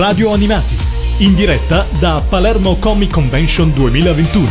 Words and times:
Radio 0.00 0.32
Animati, 0.32 0.74
in 1.18 1.34
diretta 1.34 1.84
da 1.98 2.22
Palermo 2.26 2.76
Comic 2.76 3.12
Convention 3.12 3.70
2021. 3.74 4.48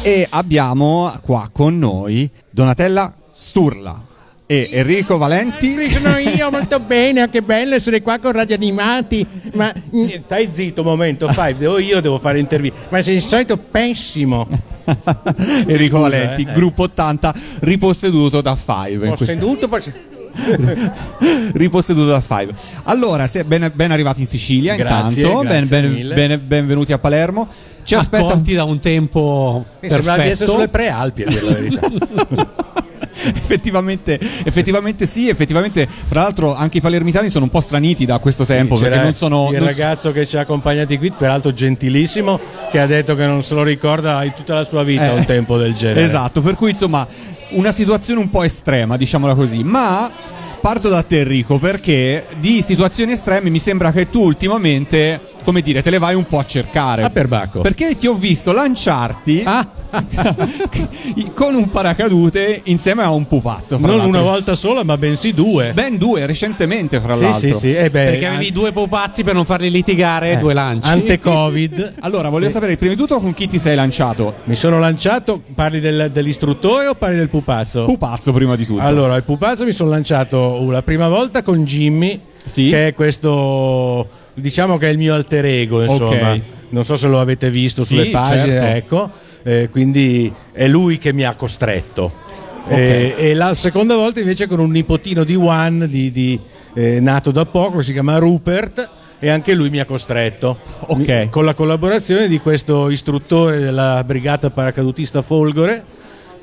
E 0.00 0.26
abbiamo 0.30 1.12
qua 1.20 1.50
con 1.52 1.78
noi 1.78 2.26
Donatella 2.48 3.12
Sturla 3.28 4.02
e 4.46 4.70
Enrico 4.72 5.18
Valenti. 5.18 5.76
Sì, 5.76 5.90
sono 5.90 6.16
io, 6.16 6.50
molto 6.50 6.80
bene, 6.80 7.28
che 7.28 7.42
bello 7.42 7.74
essere 7.74 8.00
qua 8.00 8.18
con 8.18 8.32
Radio 8.32 8.54
Animati. 8.54 9.26
Ma 9.52 9.70
mm, 9.94 10.08
Stai 10.24 10.48
zitto 10.50 10.80
un 10.80 10.86
momento, 10.86 11.28
Five, 11.28 11.58
devo 11.58 11.78
io 11.78 12.00
devo 12.00 12.18
fare 12.18 12.38
interviste. 12.38 12.78
ma 12.88 13.02
sei 13.02 13.16
il 13.16 13.22
solito 13.22 13.58
pessimo. 13.58 14.48
Enrico 15.68 15.98
Scusa, 15.98 16.08
Valenti, 16.08 16.46
eh. 16.48 16.52
gruppo 16.54 16.84
80, 16.84 17.34
riposseduto 17.60 18.40
da 18.40 18.56
Five. 18.56 19.04
in 19.04 19.12
Ho 19.12 19.16
questa- 19.16 19.34
riposseduto 21.54 22.06
da 22.06 22.20
Five. 22.20 22.52
Allora, 22.84 23.26
se- 23.26 23.44
ben, 23.44 23.70
ben 23.74 23.90
arrivati 23.90 24.20
in 24.22 24.26
Sicilia 24.26 24.74
Grazie, 24.76 25.22
intanto, 25.22 25.40
grazie 25.42 25.66
ben- 25.66 26.12
ben- 26.14 26.40
benvenuti 26.44 26.92
a 26.92 26.98
Palermo. 26.98 27.48
Ci 27.84 27.94
aspetta 27.96 28.26
accolti 28.28 28.54
da 28.54 28.62
un 28.64 28.78
tempo 28.78 29.64
Mi 29.80 29.88
sembrava 29.88 30.22
di 30.22 30.30
essere 30.30 30.50
perfetto. 30.50 30.52
sulle 30.52 30.68
prealpi, 30.68 31.22
a 31.22 31.26
dire 31.26 31.40
la 31.42 31.52
verità. 31.52 32.50
effettivamente, 33.34 34.18
effettivamente 34.44 35.06
sì, 35.06 35.28
effettivamente 35.28 35.88
fra 35.88 36.22
l'altro 36.22 36.54
anche 36.54 36.78
i 36.78 36.80
palermitani 36.80 37.28
sono 37.28 37.44
un 37.44 37.50
po' 37.50 37.60
straniti 37.60 38.04
da 38.06 38.18
questo 38.18 38.44
tempo 38.44 38.76
C'era 38.76 38.88
perché 38.90 39.04
non 39.04 39.14
sono 39.14 39.48
il 39.50 39.58
non- 39.58 39.66
ragazzo 39.66 40.12
che 40.12 40.26
ci 40.26 40.36
ha 40.36 40.40
accompagnati 40.40 40.96
qui, 40.96 41.10
peraltro 41.10 41.52
gentilissimo, 41.52 42.38
che 42.70 42.78
ha 42.80 42.86
detto 42.86 43.16
che 43.16 43.26
non 43.26 43.42
se 43.42 43.54
lo 43.54 43.64
ricorda 43.64 44.22
in 44.24 44.32
tutta 44.34 44.54
la 44.54 44.64
sua 44.64 44.84
vita 44.84 45.10
Eh, 45.12 45.18
un 45.18 45.24
tempo 45.24 45.58
del 45.58 45.74
genere. 45.74 46.04
Esatto, 46.04 46.40
per 46.40 46.54
cui 46.54 46.70
insomma 46.70 47.04
una 47.52 47.72
situazione 47.72 48.20
un 48.20 48.30
po' 48.30 48.42
estrema, 48.42 48.96
diciamola 48.96 49.34
così, 49.34 49.62
ma 49.62 50.10
parto 50.60 50.88
da 50.88 51.02
te 51.02 51.20
Enrico 51.20 51.58
perché 51.58 52.26
di 52.38 52.62
situazioni 52.62 53.12
estreme 53.12 53.50
mi 53.50 53.58
sembra 53.58 53.90
che 53.90 54.08
tu 54.08 54.20
ultimamente, 54.20 55.20
come 55.42 55.60
dire, 55.62 55.82
te 55.82 55.90
le 55.90 55.98
vai 55.98 56.14
un 56.14 56.26
po' 56.26 56.38
a 56.38 56.44
cercare. 56.44 57.02
Ah, 57.02 57.10
per 57.10 57.28
Bacco. 57.28 57.60
Perché 57.60 57.96
ti 57.96 58.06
ho 58.06 58.14
visto 58.14 58.52
lanciarti 58.52 59.42
Ah, 59.44 59.66
con 61.34 61.54
un 61.54 61.70
paracadute 61.70 62.60
insieme 62.64 63.02
a 63.02 63.10
un 63.10 63.26
pupazzo. 63.26 63.78
fra 63.78 63.86
non 63.86 63.96
l'altro. 63.98 64.08
una 64.08 64.22
volta 64.22 64.54
sola, 64.54 64.84
ma 64.84 64.96
bensì 64.96 65.32
due. 65.32 65.72
Ben 65.74 65.96
due, 65.98 66.26
recentemente 66.26 67.00
fra 67.00 67.14
sì, 67.14 67.20
l'altro. 67.22 67.40
sì, 67.52 67.52
sì. 67.58 67.74
Eh 67.74 67.90
beh, 67.90 68.04
Perché 68.04 68.26
avevi 68.26 68.48
an- 68.48 68.52
due 68.54 68.72
pupazzi 68.72 69.22
per 69.24 69.34
non 69.34 69.44
farli 69.44 69.70
litigare, 69.70 70.32
eh, 70.32 70.36
due 70.38 70.54
lanci. 70.54 70.88
Ante-Covid. 70.90 71.94
Allora, 72.04 72.28
voglio 72.30 72.48
sapere 72.48 72.76
prima 72.76 72.94
di 72.94 72.98
tutto 73.00 73.20
con 73.20 73.32
chi 73.34 73.46
ti 73.48 73.58
sei 73.58 73.74
lanciato. 73.76 74.34
Mi 74.44 74.56
sono 74.56 74.78
lanciato, 74.78 75.40
parli 75.54 75.80
del- 75.80 76.10
dell'istruttore 76.12 76.86
o 76.86 76.94
parli 76.94 77.16
del 77.16 77.28
pupazzo? 77.28 77.84
Pupazzo 77.84 78.32
prima 78.32 78.56
di 78.56 78.66
tutto. 78.66 78.80
Allora, 78.82 79.14
il 79.16 79.22
pupazzo 79.22 79.64
mi 79.64 79.72
sono 79.72 79.90
lanciato 79.90 80.38
uh, 80.60 80.70
la 80.70 80.82
prima 80.82 81.08
volta 81.08 81.42
con 81.42 81.64
Jimmy, 81.64 82.18
Sì. 82.44 82.68
che 82.68 82.88
è 82.88 82.94
questo, 82.94 84.06
diciamo 84.34 84.78
che 84.78 84.88
è 84.88 84.90
il 84.90 84.98
mio 84.98 85.14
alter 85.14 85.44
ego, 85.44 85.82
insomma. 85.82 86.32
Ok. 86.32 86.40
Non 86.70 86.84
so 86.84 86.96
se 86.96 87.06
lo 87.06 87.20
avete 87.20 87.50
visto 87.50 87.82
Sì, 87.84 87.96
sulle 87.98 88.10
pagine, 88.10 88.52
certo. 88.52 88.76
ecco. 88.76 89.10
Eh, 89.42 89.68
quindi 89.70 90.32
è 90.52 90.66
lui 90.68 90.98
che 90.98 91.12
mi 91.12 91.24
ha 91.24 91.34
costretto. 91.34 92.12
Eh, 92.68 93.14
e 93.18 93.34
la 93.34 93.54
seconda 93.54 93.94
volta 93.96 94.20
invece 94.20 94.46
con 94.46 94.58
un 94.60 94.70
nipotino 94.70 95.24
di 95.24 95.34
Juan, 95.34 95.86
di, 95.90 96.10
di, 96.10 96.38
eh, 96.74 96.98
nato 97.00 97.30
da 97.30 97.44
poco, 97.44 97.82
si 97.82 97.92
chiama 97.92 98.16
Rupert, 98.18 98.88
e 99.18 99.28
anche 99.28 99.54
lui 99.54 99.68
mi 99.68 99.80
ha 99.80 99.84
costretto. 99.84 100.58
Ok. 100.86 100.98
Mi- 101.08 101.28
con 101.28 101.44
la 101.44 101.54
collaborazione 101.54 102.26
di 102.26 102.38
questo 102.38 102.88
istruttore 102.88 103.58
della 103.58 104.02
brigata 104.04 104.48
paracadutista 104.50 105.20
Folgore, 105.22 105.84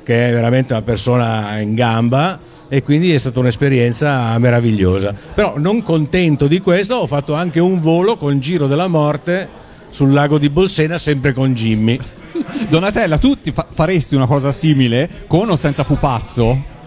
che 0.04 0.28
è 0.28 0.32
veramente 0.32 0.72
una 0.72 0.82
persona 0.82 1.58
in 1.58 1.74
gamba 1.74 2.38
e 2.72 2.84
quindi 2.84 3.12
è 3.12 3.18
stata 3.18 3.40
un'esperienza 3.40 4.38
meravigliosa. 4.38 5.12
Però 5.34 5.54
non 5.58 5.82
contento 5.82 6.46
di 6.46 6.60
questo 6.60 6.94
ho 6.94 7.06
fatto 7.08 7.34
anche 7.34 7.58
un 7.58 7.80
volo 7.80 8.16
con 8.16 8.38
Giro 8.38 8.68
della 8.68 8.86
Morte 8.86 9.48
sul 9.90 10.12
lago 10.12 10.38
di 10.38 10.48
Bolsena 10.48 10.96
sempre 10.96 11.32
con 11.32 11.52
Jimmy. 11.52 11.98
Donatella, 12.70 13.18
tu 13.18 13.38
ti 13.40 13.50
fa- 13.50 13.66
faresti 13.68 14.14
una 14.14 14.26
cosa 14.26 14.52
simile 14.52 15.10
con 15.26 15.50
o 15.50 15.56
senza 15.56 15.84
pupazzo? 15.84 16.78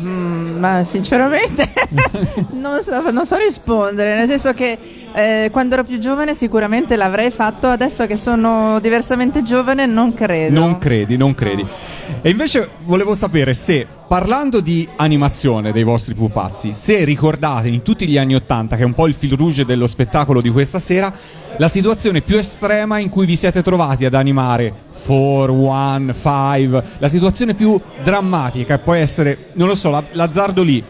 Ma 0.00 0.84
sinceramente 0.84 1.68
non, 2.52 2.80
so, 2.82 3.10
non 3.10 3.26
so 3.26 3.36
rispondere, 3.36 4.14
nel 4.14 4.28
senso 4.28 4.52
che 4.52 4.78
eh, 5.12 5.48
quando 5.50 5.74
ero 5.74 5.84
più 5.84 5.98
giovane 5.98 6.34
sicuramente 6.34 6.96
l'avrei 6.96 7.30
fatto, 7.30 7.66
adesso 7.66 8.06
che 8.06 8.16
sono 8.16 8.78
diversamente 8.78 9.42
giovane 9.42 9.86
non 9.86 10.14
credo. 10.14 10.60
Non 10.60 10.78
credi, 10.78 11.16
non 11.16 11.34
credi. 11.34 11.66
E 12.20 12.30
invece 12.30 12.68
volevo 12.84 13.16
sapere 13.16 13.54
se, 13.54 13.86
parlando 14.08 14.60
di 14.60 14.88
animazione 14.96 15.70
dei 15.70 15.82
vostri 15.82 16.14
pupazzi, 16.14 16.72
se 16.72 17.04
ricordate 17.04 17.68
in 17.68 17.82
tutti 17.82 18.08
gli 18.08 18.16
anni 18.16 18.34
Ottanta, 18.34 18.74
che 18.74 18.82
è 18.82 18.86
un 18.86 18.94
po' 18.94 19.06
il 19.06 19.12
fil 19.12 19.36
rouge 19.36 19.66
dello 19.66 19.86
spettacolo 19.86 20.40
di 20.40 20.48
questa 20.48 20.78
sera, 20.78 21.12
la 21.58 21.68
situazione 21.68 22.22
più 22.22 22.38
estrema 22.38 22.98
in 22.98 23.10
cui 23.10 23.26
vi 23.26 23.36
siete 23.36 23.62
trovati 23.62 24.06
ad 24.06 24.14
animare 24.14 24.72
4, 25.04 25.52
1, 25.52 26.14
5, 26.14 26.84
la 26.98 27.08
situazione 27.08 27.52
più 27.52 27.78
drammatica 28.02 28.78
può 28.78 28.94
essere, 28.94 29.50
non 29.52 29.68
lo 29.68 29.74
so, 29.74 29.90
la- 29.90 30.04
l'azzardo 30.12 30.62
lì, 30.62 30.82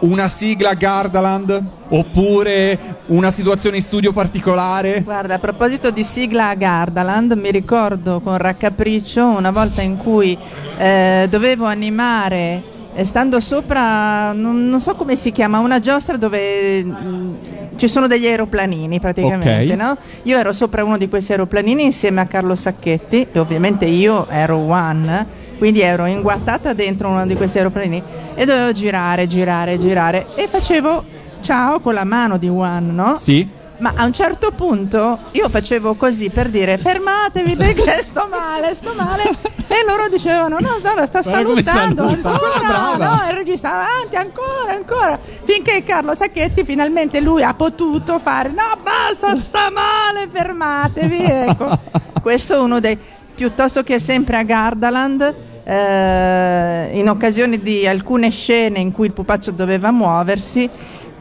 una 0.00 0.28
sigla 0.28 0.74
Gardaland 0.74 1.62
oppure 1.88 2.78
una 3.06 3.30
situazione 3.30 3.76
in 3.76 3.82
studio 3.82 4.12
particolare? 4.12 5.02
Guarda, 5.02 5.34
a 5.34 5.38
proposito 5.38 5.90
di 5.90 6.04
sigla 6.04 6.54
Gardaland, 6.54 7.32
mi 7.32 7.50
ricordo 7.50 8.20
con 8.20 8.36
raccapriccio 8.36 9.24
una 9.24 9.50
volta 9.50 9.82
in 9.82 9.96
cui 9.96 10.36
eh, 10.76 11.26
dovevo 11.30 11.64
animare, 11.66 12.62
eh, 12.94 13.04
stando 13.04 13.40
sopra, 13.40 14.32
non, 14.32 14.68
non 14.68 14.80
so 14.80 14.94
come 14.94 15.16
si 15.16 15.32
chiama, 15.32 15.58
una 15.60 15.80
giostra 15.80 16.16
dove 16.16 16.82
mm, 16.84 17.34
ci 17.76 17.88
sono 17.88 18.06
degli 18.06 18.26
aeroplanini 18.26 18.98
praticamente, 19.00 19.72
Ok. 19.72 19.78
no? 19.78 19.96
Io 20.24 20.38
ero 20.38 20.52
sopra 20.52 20.82
uno 20.84 20.96
di 20.98 21.08
questi 21.08 21.32
aeroplanini 21.32 21.84
insieme 21.84 22.20
a 22.20 22.26
Carlo 22.26 22.54
Sacchetti 22.54 23.28
e 23.32 23.38
ovviamente 23.38 23.84
io 23.84 24.26
ero 24.28 24.56
One, 24.56 25.26
quindi 25.58 25.80
ero 25.80 26.06
inguattata 26.06 26.72
dentro 26.72 27.08
uno 27.08 27.26
di 27.26 27.34
questi 27.34 27.58
aeroplanini 27.58 28.02
e 28.34 28.44
dovevo 28.44 28.72
girare, 28.72 29.26
girare, 29.26 29.78
girare 29.78 30.26
e 30.34 30.48
facevo 30.48 31.04
ciao 31.40 31.80
con 31.80 31.94
la 31.94 32.04
mano 32.04 32.36
di 32.38 32.48
One, 32.48 32.92
no? 32.92 33.16
Sì? 33.16 33.48
Ma 33.78 33.92
a 33.94 34.04
un 34.04 34.12
certo 34.12 34.52
punto 34.52 35.18
io 35.32 35.48
facevo 35.50 35.94
così 35.96 36.30
per 36.30 36.48
dire 36.48 36.78
fermatevi 36.78 37.56
perché 37.56 38.00
sto 38.02 38.26
male, 38.30 38.74
sto 38.74 38.94
male. 38.94 39.22
E 39.68 39.84
loro 39.86 40.08
dicevano 40.08 40.58
no, 40.58 40.78
no, 40.82 40.94
la 40.94 41.06
sta 41.06 41.22
salutando 41.22 42.08
saluta. 42.08 42.30
ancora, 42.30 42.96
Brava. 42.96 42.96
no, 42.96 43.28
il 43.28 43.36
regista 43.36 43.72
avanti, 43.74 44.16
ancora, 44.16 44.72
ancora. 44.72 45.18
Finché 45.44 45.84
Carlo 45.84 46.14
Sacchetti 46.14 46.64
finalmente 46.64 47.20
lui 47.20 47.42
ha 47.42 47.52
potuto 47.52 48.18
fare 48.18 48.48
no, 48.48 48.78
basta, 48.82 49.36
sta 49.36 49.70
male, 49.70 50.28
fermatevi. 50.30 51.24
Ecco, 51.24 51.78
questo 52.22 52.54
è 52.54 52.58
uno 52.58 52.80
dei 52.80 52.98
piuttosto 53.36 53.82
che 53.84 53.98
sempre 54.00 54.36
a 54.38 54.42
Gardaland. 54.42 55.34
eh, 55.68 56.90
in 56.98 57.08
occasione 57.08 57.60
di 57.60 57.86
alcune 57.88 58.30
scene 58.30 58.78
in 58.78 58.92
cui 58.92 59.06
il 59.06 59.12
pupazzo 59.12 59.50
doveva 59.50 59.90
muoversi, 59.90 60.68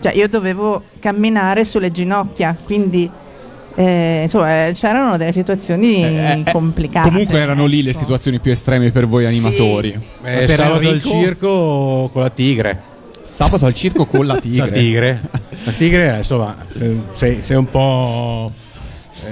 cioè 0.02 0.14
io 0.14 0.28
dovevo 0.28 0.84
camminare 1.00 1.66
sulle 1.66 1.90
ginocchia, 1.90 2.56
quindi 2.64 3.10
eh, 3.74 4.22
insomma 4.24 4.70
c'erano 4.72 5.18
delle 5.18 5.32
situazioni 5.32 6.04
Eh, 6.04 6.44
eh, 6.46 6.52
complicate. 6.52 7.10
Comunque 7.10 7.40
erano 7.40 7.66
lì 7.66 7.82
le 7.82 7.94
situazioni 7.94 8.40
più 8.40 8.52
estreme 8.52 8.92
per 8.92 9.08
voi 9.08 9.26
animatori. 9.26 9.90
Eh, 9.90 10.00
per 10.46 10.50
sabato 10.52 10.76
al 10.78 10.84
Enrico? 10.86 11.10
circo 11.10 12.10
con 12.14 12.22
la 12.22 12.30
tigre. 12.30 12.82
Sabato 13.24 13.66
al 13.66 13.74
circo 13.74 14.06
con 14.06 14.28
la 14.28 14.38
tigre. 14.40 14.66
La 14.66 14.72
tigre. 14.72 15.22
La 15.64 15.72
tigre, 15.72 16.18
insomma, 16.18 16.56
sei, 17.16 17.40
sei 17.42 17.58
un 17.58 17.66
po'... 17.68 18.52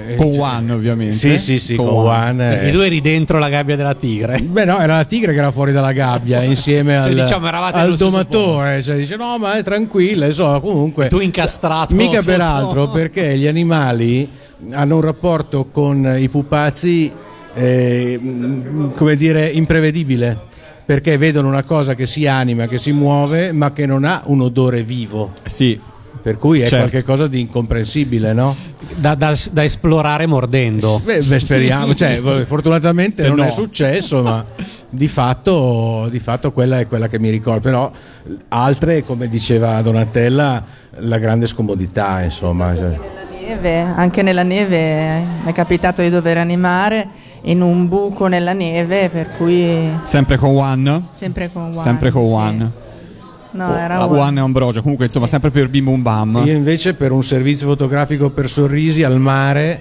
eh, 0.08 0.16
Con 0.16 0.32
cioè- 0.32 0.42
One, 0.42 0.72
ovviamente. 0.72 1.16
Sì, 1.16 1.38
sì, 1.38 1.58
sì, 1.58 1.74
con, 1.76 1.86
One. 1.88 2.48
Perché 2.48 2.68
eh. 2.68 2.72
tu 2.72 2.78
eri 2.78 3.00
dentro 3.00 3.38
la 3.38 3.48
gabbia 3.48 3.76
della 3.76 3.94
tigre. 3.94 4.40
Beh 4.40 4.64
no, 4.64 4.78
era 4.78 4.96
la 4.96 5.04
tigre 5.04 5.32
che 5.32 5.38
era 5.38 5.50
fuori 5.50 5.72
dalla 5.72 5.92
gabbia 5.92 6.42
insieme 6.42 6.96
al, 6.96 7.14
diciamo, 7.14 7.46
eravate 7.46 7.78
al 7.78 7.96
domatore. 7.96 8.82
Cioè, 8.82 8.96
dice 8.96 9.16
no 9.16 9.38
ma 9.38 9.56
è 9.56 9.62
tranquilla, 9.62 10.26
insomma 10.26 10.60
comunque... 10.60 11.08
Tu 11.08 11.20
incastrato. 11.20 11.94
Mica 11.94 12.20
sotto- 12.20 12.30
peraltro 12.30 12.88
perché 12.92 13.36
gli 13.38 13.46
animali 13.46 14.28
hanno 14.72 14.96
un 14.96 15.00
rapporto 15.02 15.66
con 15.70 16.16
i 16.18 16.28
pupazzi, 16.28 17.12
eh, 17.54 18.20
come 18.94 19.16
dire, 19.16 19.46
imprevedibile. 19.48 20.52
Perché 20.84 21.16
vedono 21.16 21.48
una 21.48 21.62
cosa 21.62 21.94
che 21.94 22.04
si 22.04 22.26
anima, 22.26 22.66
che 22.66 22.76
si 22.76 22.92
muove, 22.92 23.52
ma 23.52 23.72
che 23.72 23.86
non 23.86 24.04
ha 24.04 24.22
un 24.26 24.42
odore 24.42 24.82
vivo. 24.82 25.32
Sì. 25.44 25.80
Per 26.24 26.38
cui 26.38 26.60
è 26.62 26.66
Certo. 26.66 26.88
qualcosa 26.88 27.26
di 27.28 27.40
incomprensibile, 27.40 28.32
no? 28.32 28.56
Da, 28.96 29.14
da- 29.14 29.36
da 29.50 29.62
esplorare 29.62 30.24
mordendo. 30.24 30.98
Beh, 31.04 31.20
beh, 31.20 31.38
speriamo, 31.38 31.94
cioè, 31.94 32.18
fortunatamente 32.46 33.24
Eh, 33.24 33.28
non 33.28 33.36
no. 33.36 33.44
è 33.44 33.50
successo, 33.50 34.22
ma 34.22 34.42
di 34.88 35.06
fatto, 35.06 36.08
di 36.10 36.18
fatto 36.20 36.50
quella 36.52 36.78
è 36.80 36.86
quella 36.86 37.08
che 37.08 37.18
mi 37.18 37.28
ricordo. 37.28 37.60
Però 37.60 37.90
altre, 38.48 39.02
come 39.04 39.28
diceva 39.28 39.82
Donatella, 39.82 40.64
la 41.00 41.18
grande 41.18 41.44
scomodità, 41.44 42.22
insomma. 42.22 42.74
cioè. 42.74 42.98
Neve, 43.46 43.80
anche 43.80 44.22
nella 44.22 44.44
neve 44.44 45.18
mi 45.44 45.50
è 45.50 45.52
capitato 45.52 46.00
di 46.00 46.08
dover 46.08 46.38
animare 46.38 47.06
in 47.42 47.60
un 47.60 47.86
buco 47.86 48.28
nella 48.28 48.54
neve, 48.54 49.10
per 49.10 49.36
cui 49.36 49.90
Sempre 50.04 50.38
con 50.38 50.56
One? 50.56 51.08
sempre 51.10 51.52
con 51.52 51.64
One. 51.64 51.74
Sempre 51.74 52.10
con 52.10 52.24
sì. 52.24 52.30
One. 52.32 52.70
No, 53.54 53.68
o- 53.70 53.76
era 53.76 53.96
la 53.98 54.06
One. 54.06 54.20
One 54.20 54.40
e 54.40 54.42
Ambrogio, 54.42 54.82
comunque 54.82 55.06
insomma 55.06 55.26
sempre 55.26 55.50
per 55.50 55.68
Bim 55.68 55.84
Bum 55.84 56.02
Bam. 56.02 56.42
Io 56.44 56.52
invece 56.52 56.94
per 56.94 57.12
un 57.12 57.22
servizio 57.22 57.66
fotografico 57.68 58.30
per 58.30 58.48
sorrisi 58.48 59.02
al 59.04 59.18
mare 59.20 59.80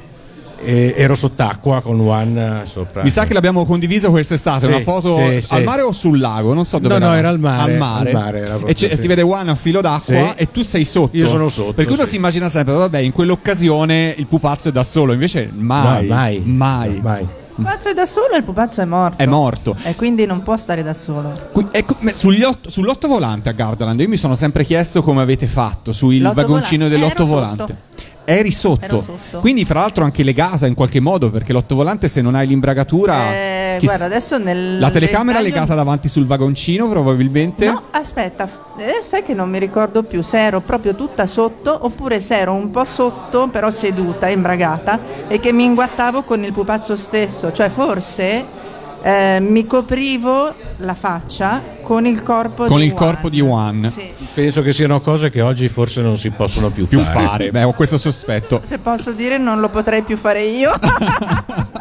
eh, 0.65 0.93
ero 0.95 1.13
sott'acqua 1.13 1.81
con 1.81 1.99
One 1.99 2.61
eh, 2.61 2.65
sopra. 2.65 3.03
Mi 3.03 3.09
sa 3.09 3.25
che 3.25 3.33
l'abbiamo 3.33 3.65
condivisa 3.65 4.09
quest'estate, 4.09 4.65
Sì, 4.67 4.71
una 4.71 4.79
foto 4.81 5.17
sì, 5.17 5.41
sì. 5.41 5.53
al 5.55 5.63
mare 5.63 5.81
o 5.81 5.91
sul 5.91 6.19
lago, 6.19 6.53
non 6.53 6.65
so 6.65 6.77
dove 6.79 6.97
No, 6.97 7.07
no, 7.07 7.13
eravamo. 7.13 7.19
era 7.19 7.29
al 7.29 7.39
mare, 7.39 7.71
Al 7.73 7.77
mare. 7.79 8.09
al 8.11 8.15
mare 8.15 8.37
era 8.37 8.55
proprio, 8.55 8.73
e 8.73 8.77
sì. 8.77 8.97
si 8.97 9.07
vede 9.07 9.21
One 9.23 9.51
a 9.51 9.55
filo 9.55 9.81
d'acqua 9.81 10.33
Sì. 10.37 10.41
e 10.43 10.51
tu 10.51 10.63
sei 10.63 10.85
sotto. 10.85 11.17
Io 11.17 11.27
sono 11.27 11.49
sotto, 11.49 11.73
Perché 11.73 11.91
uno 11.91 12.03
sì. 12.03 12.11
si 12.11 12.15
immagina 12.15 12.47
sempre, 12.49 12.75
vabbè, 12.75 12.99
in 12.99 13.11
quell'occasione 13.11 14.13
il 14.17 14.27
pupazzo 14.27 14.69
è 14.69 14.71
da 14.71 14.83
solo, 14.83 15.11
invece 15.13 15.49
mai. 15.51 16.07
No, 16.07 16.13
mai. 16.15 16.41
Mai. 16.45 16.99
Mai. 17.01 17.27
Il 17.55 17.63
pupazzo 17.63 17.89
è 17.89 17.94
da 17.94 18.05
solo 18.07 18.31
e 18.33 18.38
il 18.38 18.44
pupazzo 18.44 18.81
è 18.81 18.85
morto. 18.85 19.17
È 19.21 19.25
morto. 19.27 19.75
E 19.83 19.95
quindi 19.95 20.25
non 20.25 20.41
può 20.41 20.57
stare 20.57 20.81
da 20.81 20.94
solo. 20.94 21.31
Qui- 21.51 21.67
ecco, 21.71 21.95
ma 22.00 22.11
sugli 22.11 22.41
otto- 22.41 22.69
sull'otto 22.71 23.07
volante 23.07 23.50
a 23.50 23.51
Gardaland, 23.51 24.00
io 24.00 24.07
mi 24.09 24.17
sono 24.17 24.33
sempre 24.33 24.63
chiesto 24.65 25.03
come 25.03 25.21
avete 25.21 25.45
fatto 25.47 25.91
sul 25.91 26.17
L'otto 26.19 26.33
vagoncino 26.33 26.85
volante. 26.85 27.00
dell'otto 27.00 27.23
Ero 27.23 27.31
volante. 27.31 27.65
sotto. 27.67 28.01
Eri 28.25 28.51
sotto. 28.51 28.85
Ero 28.85 29.01
sotto. 29.01 29.39
Quindi, 29.39 29.65
fra 29.65 29.81
l'altro, 29.81 30.03
anche 30.03 30.23
legata 30.23 30.65
in 30.65 30.73
qualche 30.73 31.00
modo 31.00 31.29
perché 31.29 31.53
l'otto 31.53 31.75
volante, 31.75 32.07
se 32.07 32.21
non 32.21 32.35
hai 32.35 32.47
l'imbragatura. 32.47 33.33
Eh, 33.33 33.62
chi 33.79 33.85
guarda, 33.85 34.05
adesso 34.05 34.37
nel 34.37 34.79
La 34.79 34.89
telecamera 34.89 35.39
è 35.39 35.41
dettaglio- 35.41 35.53
legata 35.61 35.75
davanti 35.75 36.09
sul 36.09 36.25
vagoncino, 36.25 36.87
probabilmente. 36.87 37.65
No, 37.65 37.81
aspetta, 37.91 38.47
eh, 38.77 38.99
sai 39.01 39.23
che 39.23 39.33
non 39.33 39.49
mi 39.49 39.59
ricordo 39.59 40.03
più 40.03 40.21
se 40.21 40.39
ero 40.39 40.59
proprio 40.61 40.95
tutta 40.95 41.25
sotto 41.25 41.77
oppure 41.85 42.19
se 42.21 42.37
ero 42.37 42.53
un 42.53 42.71
po' 42.71 42.85
sotto, 42.85 43.47
però 43.47 43.69
seduta, 43.71 44.27
imbragata, 44.27 44.99
e 45.27 45.39
che 45.39 45.51
mi 45.51 45.63
inguattavo 45.65 46.23
con 46.23 46.43
il 46.43 46.51
pupazzo 46.53 46.95
stesso. 46.95 47.51
Cioè, 47.51 47.69
forse 47.69 48.61
eh, 49.05 49.39
mi 49.41 49.67
coprivo 49.67 50.53
la 50.77 50.93
faccia 50.93 51.61
con 51.81 52.05
il 52.05 52.23
corpo 52.23 52.65
Con 52.67 52.79
di 52.79 52.85
il 52.85 52.93
corpo 52.93 53.27
di 53.27 53.39
Juan. 53.41 53.89
Sì. 53.91 54.09
Penso 54.33 54.61
che 54.61 54.71
siano 54.71 55.01
cose 55.01 55.29
che 55.29 55.41
oggi 55.41 55.67
forse 55.67 56.01
non 56.01 56.15
si 56.17 56.29
possono 56.29 56.69
più, 56.69 56.87
Più 56.87 57.01
fare. 57.01 57.25
fare. 57.27 57.51
Beh, 57.51 57.63
ho 57.63 57.73
questo 57.73 57.97
sospetto. 57.97 58.61
Se 58.63 58.77
posso 58.77 59.11
dire, 59.11 59.37
non 59.37 59.59
lo 59.59 59.67
potrei 59.69 60.03
più 60.03 60.15
fare 60.15 60.43
io. 60.43 60.71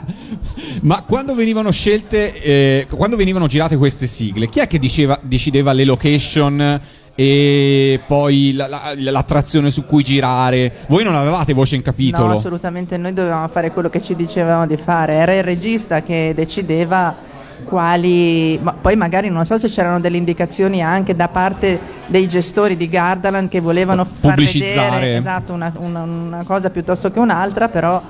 Ma 0.83 1.03
quando 1.07 1.35
venivano 1.35 1.71
scelte, 1.71 2.41
eh, 2.41 2.87
quando 2.91 3.17
venivano 3.17 3.47
girate 3.47 3.77
queste 3.77 4.07
sigle, 4.07 4.49
chi 4.49 4.59
è 4.59 4.67
che 4.67 4.79
diceva- 4.81 5.19
decideva 5.23 5.73
le 5.73 5.85
location 5.85 6.81
e 7.15 8.01
poi 8.05 8.53
la- 8.55 8.67
la- 8.67 8.93
l'attrazione 8.97 9.71
su 9.71 9.85
cui 9.87 10.03
girare? 10.03 10.73
Voi 10.89 11.05
non 11.05 11.15
avevate 11.15 11.53
voce 11.53 11.77
in 11.77 11.83
capitolo? 11.83 12.27
No, 12.27 12.33
assolutamente, 12.33 12.97
noi 12.97 13.13
dovevamo 13.13 13.47
fare 13.47 13.71
quello 13.71 13.89
che 13.89 14.03
ci 14.03 14.17
dicevano 14.17 14.67
di 14.67 14.77
fare. 14.77 15.15
Era 15.15 15.33
il 15.35 15.45
regista 15.45 16.03
che 16.03 16.33
decideva 16.35 17.15
quali. 17.65 18.59
Ma 18.61 18.73
poi 18.73 18.97
magari 18.97 19.29
non 19.31 19.45
so 19.45 19.57
se 19.59 19.69
c'erano 19.69 20.01
delle 20.01 20.17
indicazioni 20.17 20.83
anche 20.83 21.15
da 21.15 21.29
parte 21.29 21.79
dei 22.07 22.29
gestori 22.29 22.77
di 22.77 22.89
Gardaland 22.89 23.49
che 23.49 23.61
volevano 23.61 24.05
far 24.05 24.31
Pubblicizzare. 24.35 24.99
vedere 24.99 25.17
esatto, 25.19 25.53
una, 25.53 25.73
una- 25.79 26.03
una 26.03 26.43
cosa 26.45 26.71
piuttosto 26.71 27.13
che 27.13 27.21
un'altra, 27.21 27.69
però. 27.69 28.03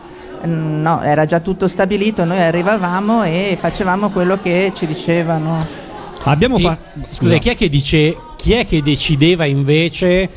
No, 0.45 1.03
era 1.03 1.25
già 1.25 1.41
tutto 1.41 1.69
stabilito, 1.69 2.25
noi 2.25 2.41
arrivavamo 2.41 3.23
e 3.25 3.57
facevamo 3.61 4.11
quello 4.11 4.39
che 4.43 4.73
ci 4.75 4.87
dicevano. 4.87 5.65
Abbiamo 6.25 6.59
E- 6.59 6.63
par- 6.63 6.79
scusa, 7.09 7.37
chi 7.39 7.51
è, 7.51 7.57
che 7.57 7.69
dice, 7.69 8.17
chi 8.37 8.53
è 8.53 8.67
che 8.67 8.83
decideva 8.83 9.45
invece 9.45 10.29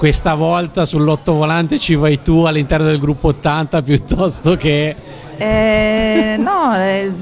questa 0.00 0.34
volta 0.34 0.86
sull'ottovolante 0.86 1.78
ci 1.78 1.94
vai 1.94 2.18
tu 2.18 2.44
all'interno 2.44 2.86
del 2.86 2.98
gruppo 2.98 3.28
80 3.28 3.82
piuttosto 3.82 4.56
che... 4.56 4.96
Eh, 5.36 6.36
no, 6.38 6.74
eh, 6.74 7.12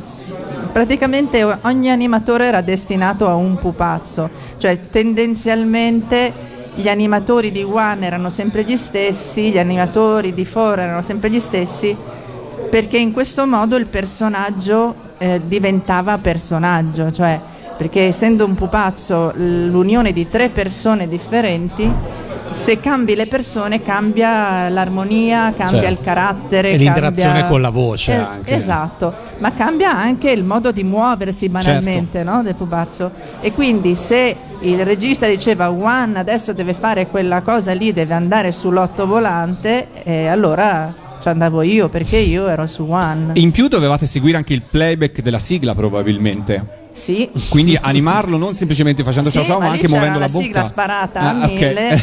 praticamente 0.71 1.43
ogni 1.63 1.91
animatore 1.91 2.47
era 2.47 2.61
destinato 2.61 3.29
a 3.29 3.35
un 3.35 3.57
pupazzo, 3.57 4.31
cioè 4.59 4.79
tendenzialmente 4.91 6.33
gli 6.77 6.89
animatori 6.89 7.51
di 7.51 7.65
One 7.65 8.07
erano 8.07 8.31
sempre 8.31 8.63
gli 8.63 8.77
stessi, 8.77 9.51
gli 9.51 9.59
animatori 9.59 10.33
di 10.33 10.45
Four 10.45 10.79
erano 10.79 11.03
sempre 11.03 11.31
gli 11.31 11.41
stessi, 11.41 11.97
perché 12.71 12.99
in 12.99 13.13
questo 13.13 13.47
modo 13.47 13.77
il 13.77 13.87
personaggio 13.87 14.95
eh, 15.19 15.41
diventava 15.45 16.19
personaggio, 16.19 17.11
cioè 17.11 17.41
perché 17.77 18.07
essendo 18.09 18.45
un 18.45 18.55
pupazzo 18.55 19.33
l'unione 19.37 20.13
di 20.13 20.29
tre 20.29 20.49
persone 20.49 21.07
differenti, 21.07 21.89
se 22.51 22.81
cambi 22.81 23.15
le 23.15 23.27
persone 23.27 23.83
cambia 23.83 24.69
l'armonia, 24.71 25.53
cambia 25.57 25.83
Certo. 25.83 25.89
il 25.89 25.99
carattere. 26.03 26.71
E 26.71 26.77
l'interazione 26.77 27.31
cambia- 27.31 27.47
con 27.49 27.61
la 27.61 27.69
voce 27.71 28.13
Eh, 28.13 28.17
anche. 28.17 28.57
Esatto, 28.57 29.13
ma 29.39 29.53
cambia 29.53 29.95
anche 29.95 30.31
il 30.31 30.43
modo 30.45 30.73
di 30.73 30.83
muoversi 30.83 31.49
banalmente 31.49 32.25
no, 32.25 32.43
del 32.43 32.55
pupazzo. 32.55 33.13
E 33.41 33.53
quindi 33.53 33.95
se 33.95 34.35
il 34.61 34.85
regista 34.85 35.27
diceva 35.29 35.71
One 35.71 36.19
adesso 36.19 36.53
deve 36.53 36.75
fare 36.75 37.07
quella 37.07 37.43
cosa 37.43 37.73
lì, 37.75 37.93
deve 37.93 38.15
andare 38.15 38.51
sull'otto 38.51 39.07
volante, 39.07 39.89
eh, 40.03 40.27
allora 40.27 40.93
ci 41.21 41.29
andavo 41.29 41.63
io 41.63 41.89
perché 41.89 42.17
io 42.19 42.49
ero 42.49 42.67
su 42.67 42.85
One. 42.89 43.33
In 43.35 43.51
più 43.51 43.69
dovevate 43.69 44.07
seguire 44.07 44.37
anche 44.37 44.55
il 44.55 44.63
playback 44.63 45.21
della 45.23 45.39
sigla, 45.39 45.75
probabilmente. 45.75 46.87
Sì. 46.93 47.31
Quindi 47.49 47.79
animarlo 47.81 48.37
non 48.37 48.55
semplicemente 48.55 49.05
facendo 49.05 49.31
ciao 49.31 49.43
Sì, 49.43 49.49
ciao, 49.51 49.59
ma 49.61 49.67
lì 49.67 49.73
anche 49.73 49.89
muovendo 49.89 50.19
la, 50.19 50.27
bocca. 50.27 50.45
sigla 50.45 50.65
sparata 50.65 51.21
Ah, 51.21 51.43
a 51.43 51.47
mille, 51.47 51.97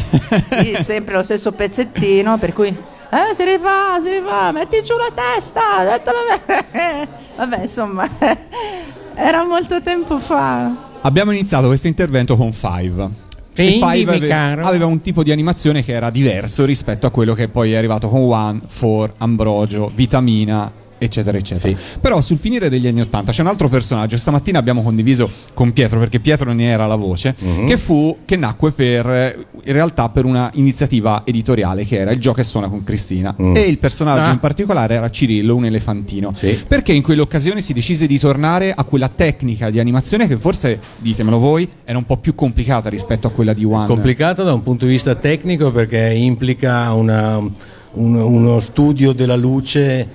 sì, 0.62 0.74
sempre 0.82 1.14
lo 1.16 1.22
stesso 1.22 1.52
pezzettino, 1.52 2.38
per 2.38 2.52
cui 2.54 2.68
eh, 2.68 3.34
si 3.34 3.44
rifà, 3.44 4.00
si 4.02 4.10
rifà, 4.10 4.52
metti 4.52 4.82
giù 4.82 4.94
la 4.96 5.12
testa. 5.14 6.00
Vabbè, 7.36 7.62
insomma, 7.62 8.08
era 9.14 9.44
molto 9.44 9.82
tempo 9.82 10.18
fa. 10.18 10.70
Abbiamo 11.02 11.30
iniziato 11.30 11.66
questo 11.66 11.86
intervento 11.88 12.36
con 12.36 12.52
Five. 12.52 13.24
Sì, 13.56 13.62
E 13.62 13.70
Five 13.80 13.96
dimmi, 14.04 14.16
ave- 14.16 14.28
caro. 14.28 14.62
aveva 14.62 14.84
un 14.86 15.00
tipo 15.00 15.22
di 15.22 15.32
animazione 15.32 15.82
che 15.82 15.92
era 15.92 16.10
diverso 16.10 16.64
rispetto 16.66 17.06
a 17.06 17.10
quello 17.10 17.32
che 17.32 17.48
poi 17.48 17.72
è 17.72 17.76
arrivato 17.76 18.08
con 18.10 18.20
One, 18.20 18.60
Four, 18.66 19.14
Ambrogio, 19.16 19.90
Vitamina, 19.94 20.70
eccetera, 20.98 21.36
eccetera. 21.38 21.76
Però 22.00 22.20
sul 22.20 22.38
finire 22.38 22.68
degli 22.68 22.86
anni 22.86 23.00
Ottanta 23.00 23.32
c'è 23.32 23.42
un 23.42 23.48
altro 23.48 23.68
personaggio. 23.68 24.16
Stamattina 24.16 24.58
abbiamo 24.58 24.82
condiviso 24.82 25.28
con 25.54 25.72
Pietro, 25.72 25.98
perché 25.98 26.20
Pietro 26.20 26.52
ne 26.52 26.64
era 26.66 26.86
la 26.86 26.96
voce, 26.96 27.34
Mhm. 27.38 27.66
che 27.66 27.76
fu 27.76 28.18
che 28.24 28.36
nacque 28.36 28.72
per 28.72 29.46
in 29.66 29.72
realtà 29.72 30.08
per 30.10 30.24
una 30.24 30.48
iniziativa 30.54 31.22
editoriale 31.24 31.84
che 31.84 31.98
era 31.98 32.12
il 32.12 32.20
gioco 32.20 32.36
che 32.36 32.44
suona 32.44 32.68
con 32.68 32.84
Cristina. 32.84 33.34
E 33.36 33.60
il 33.62 33.78
personaggio 33.78 34.28
Ah. 34.28 34.32
in 34.32 34.38
particolare 34.38 34.94
era 34.94 35.10
Cirillo, 35.10 35.56
un 35.56 35.64
elefantino. 35.64 36.32
Sì. 36.34 36.62
Perché 36.68 36.92
in 36.92 37.02
quell'occasione 37.02 37.60
si 37.60 37.72
decise 37.72 38.06
di 38.06 38.18
tornare 38.18 38.72
a 38.72 38.84
quella 38.84 39.08
tecnica 39.08 39.70
di 39.70 39.80
animazione 39.80 40.28
che 40.28 40.36
forse, 40.36 40.78
ditemelo 40.98 41.38
voi, 41.38 41.68
era 41.84 41.98
un 41.98 42.04
po' 42.04 42.16
più 42.18 42.34
complicata 42.36 42.88
rispetto 42.88 43.26
a 43.26 43.30
quella 43.30 43.52
di 43.52 43.64
One. 43.64 43.86
Complicato 43.86 44.44
da 44.44 44.52
un 44.52 44.62
punto 44.62 44.84
di 44.86 44.92
vista 44.92 45.14
tecnico 45.16 45.72
perché 45.72 46.12
implica 46.14 46.92
una- 46.92 47.38
un- 47.38 48.14
uno 48.14 48.58
studio 48.60 49.12
della 49.12 49.36
luce 49.36 50.06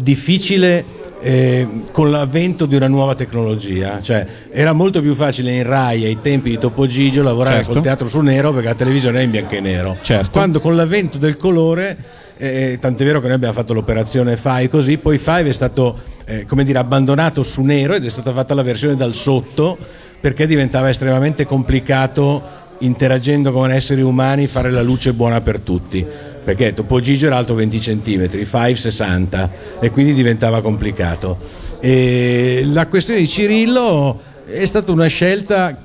difficile 0.00 0.84
eh, 1.22 1.66
con 1.92 2.10
l'avvento 2.10 2.66
di 2.66 2.74
una 2.74 2.88
nuova 2.88 3.14
tecnologia. 3.14 4.00
Cioè, 4.02 4.26
era 4.50 4.72
molto 4.72 5.00
più 5.00 5.14
facile 5.14 5.52
in 5.52 5.62
Rai 5.62 6.04
ai 6.04 6.18
tempi 6.20 6.50
di 6.50 6.58
Topo 6.58 6.86
Gigio 6.86 7.22
lavorare 7.22 7.56
Certo. 7.56 7.72
col 7.72 7.82
teatro 7.82 8.08
su 8.08 8.20
nero 8.20 8.52
perché 8.52 8.68
la 8.68 8.74
televisione 8.74 9.20
è 9.20 9.22
in 9.22 9.30
bianco 9.30 9.54
e 9.54 9.60
nero. 9.60 9.96
Certo. 10.02 10.30
Quando 10.30 10.58
con 10.60 10.74
l'avvento 10.74 11.18
del 11.18 11.36
colore, 11.36 11.96
eh, 12.36 12.76
tant'è 12.80 13.04
vero 13.04 13.20
che 13.20 13.26
noi 13.26 13.36
abbiamo 13.36 13.54
fatto 13.54 13.72
l'operazione 13.72 14.36
Five 14.36 14.68
così, 14.68 14.98
poi 14.98 15.18
Five 15.18 15.48
è 15.48 15.52
stato 15.52 15.96
eh, 16.24 16.44
come 16.44 16.64
dire, 16.64 16.80
abbandonato 16.80 17.44
su 17.44 17.62
nero 17.62 17.94
ed 17.94 18.04
è 18.04 18.10
stata 18.10 18.32
fatta 18.32 18.54
la 18.54 18.62
versione 18.62 18.96
dal 18.96 19.14
sotto 19.14 19.78
perché 20.20 20.46
diventava 20.46 20.88
estremamente 20.88 21.46
complicato 21.46 22.60
interagendo 22.78 23.52
con 23.52 23.70
esseri 23.70 24.02
umani 24.02 24.48
fare 24.48 24.70
la 24.72 24.82
luce 24.82 25.12
buona 25.12 25.40
per 25.40 25.60
tutti 25.60 26.04
perché 26.44 26.72
Topo 26.74 27.00
Gigio 27.00 27.26
era 27.26 27.36
alto 27.36 27.54
20 27.54 27.78
cm, 27.78 28.28
Five 28.44 28.74
60 28.74 29.50
e 29.80 29.90
quindi 29.90 30.12
diventava 30.14 30.60
complicato. 30.62 31.36
E 31.80 32.62
la 32.66 32.86
questione 32.86 33.20
di 33.20 33.28
Cirillo 33.28 34.20
è 34.46 34.64
stata 34.64 34.92
una 34.92 35.06
scelta, 35.06 35.76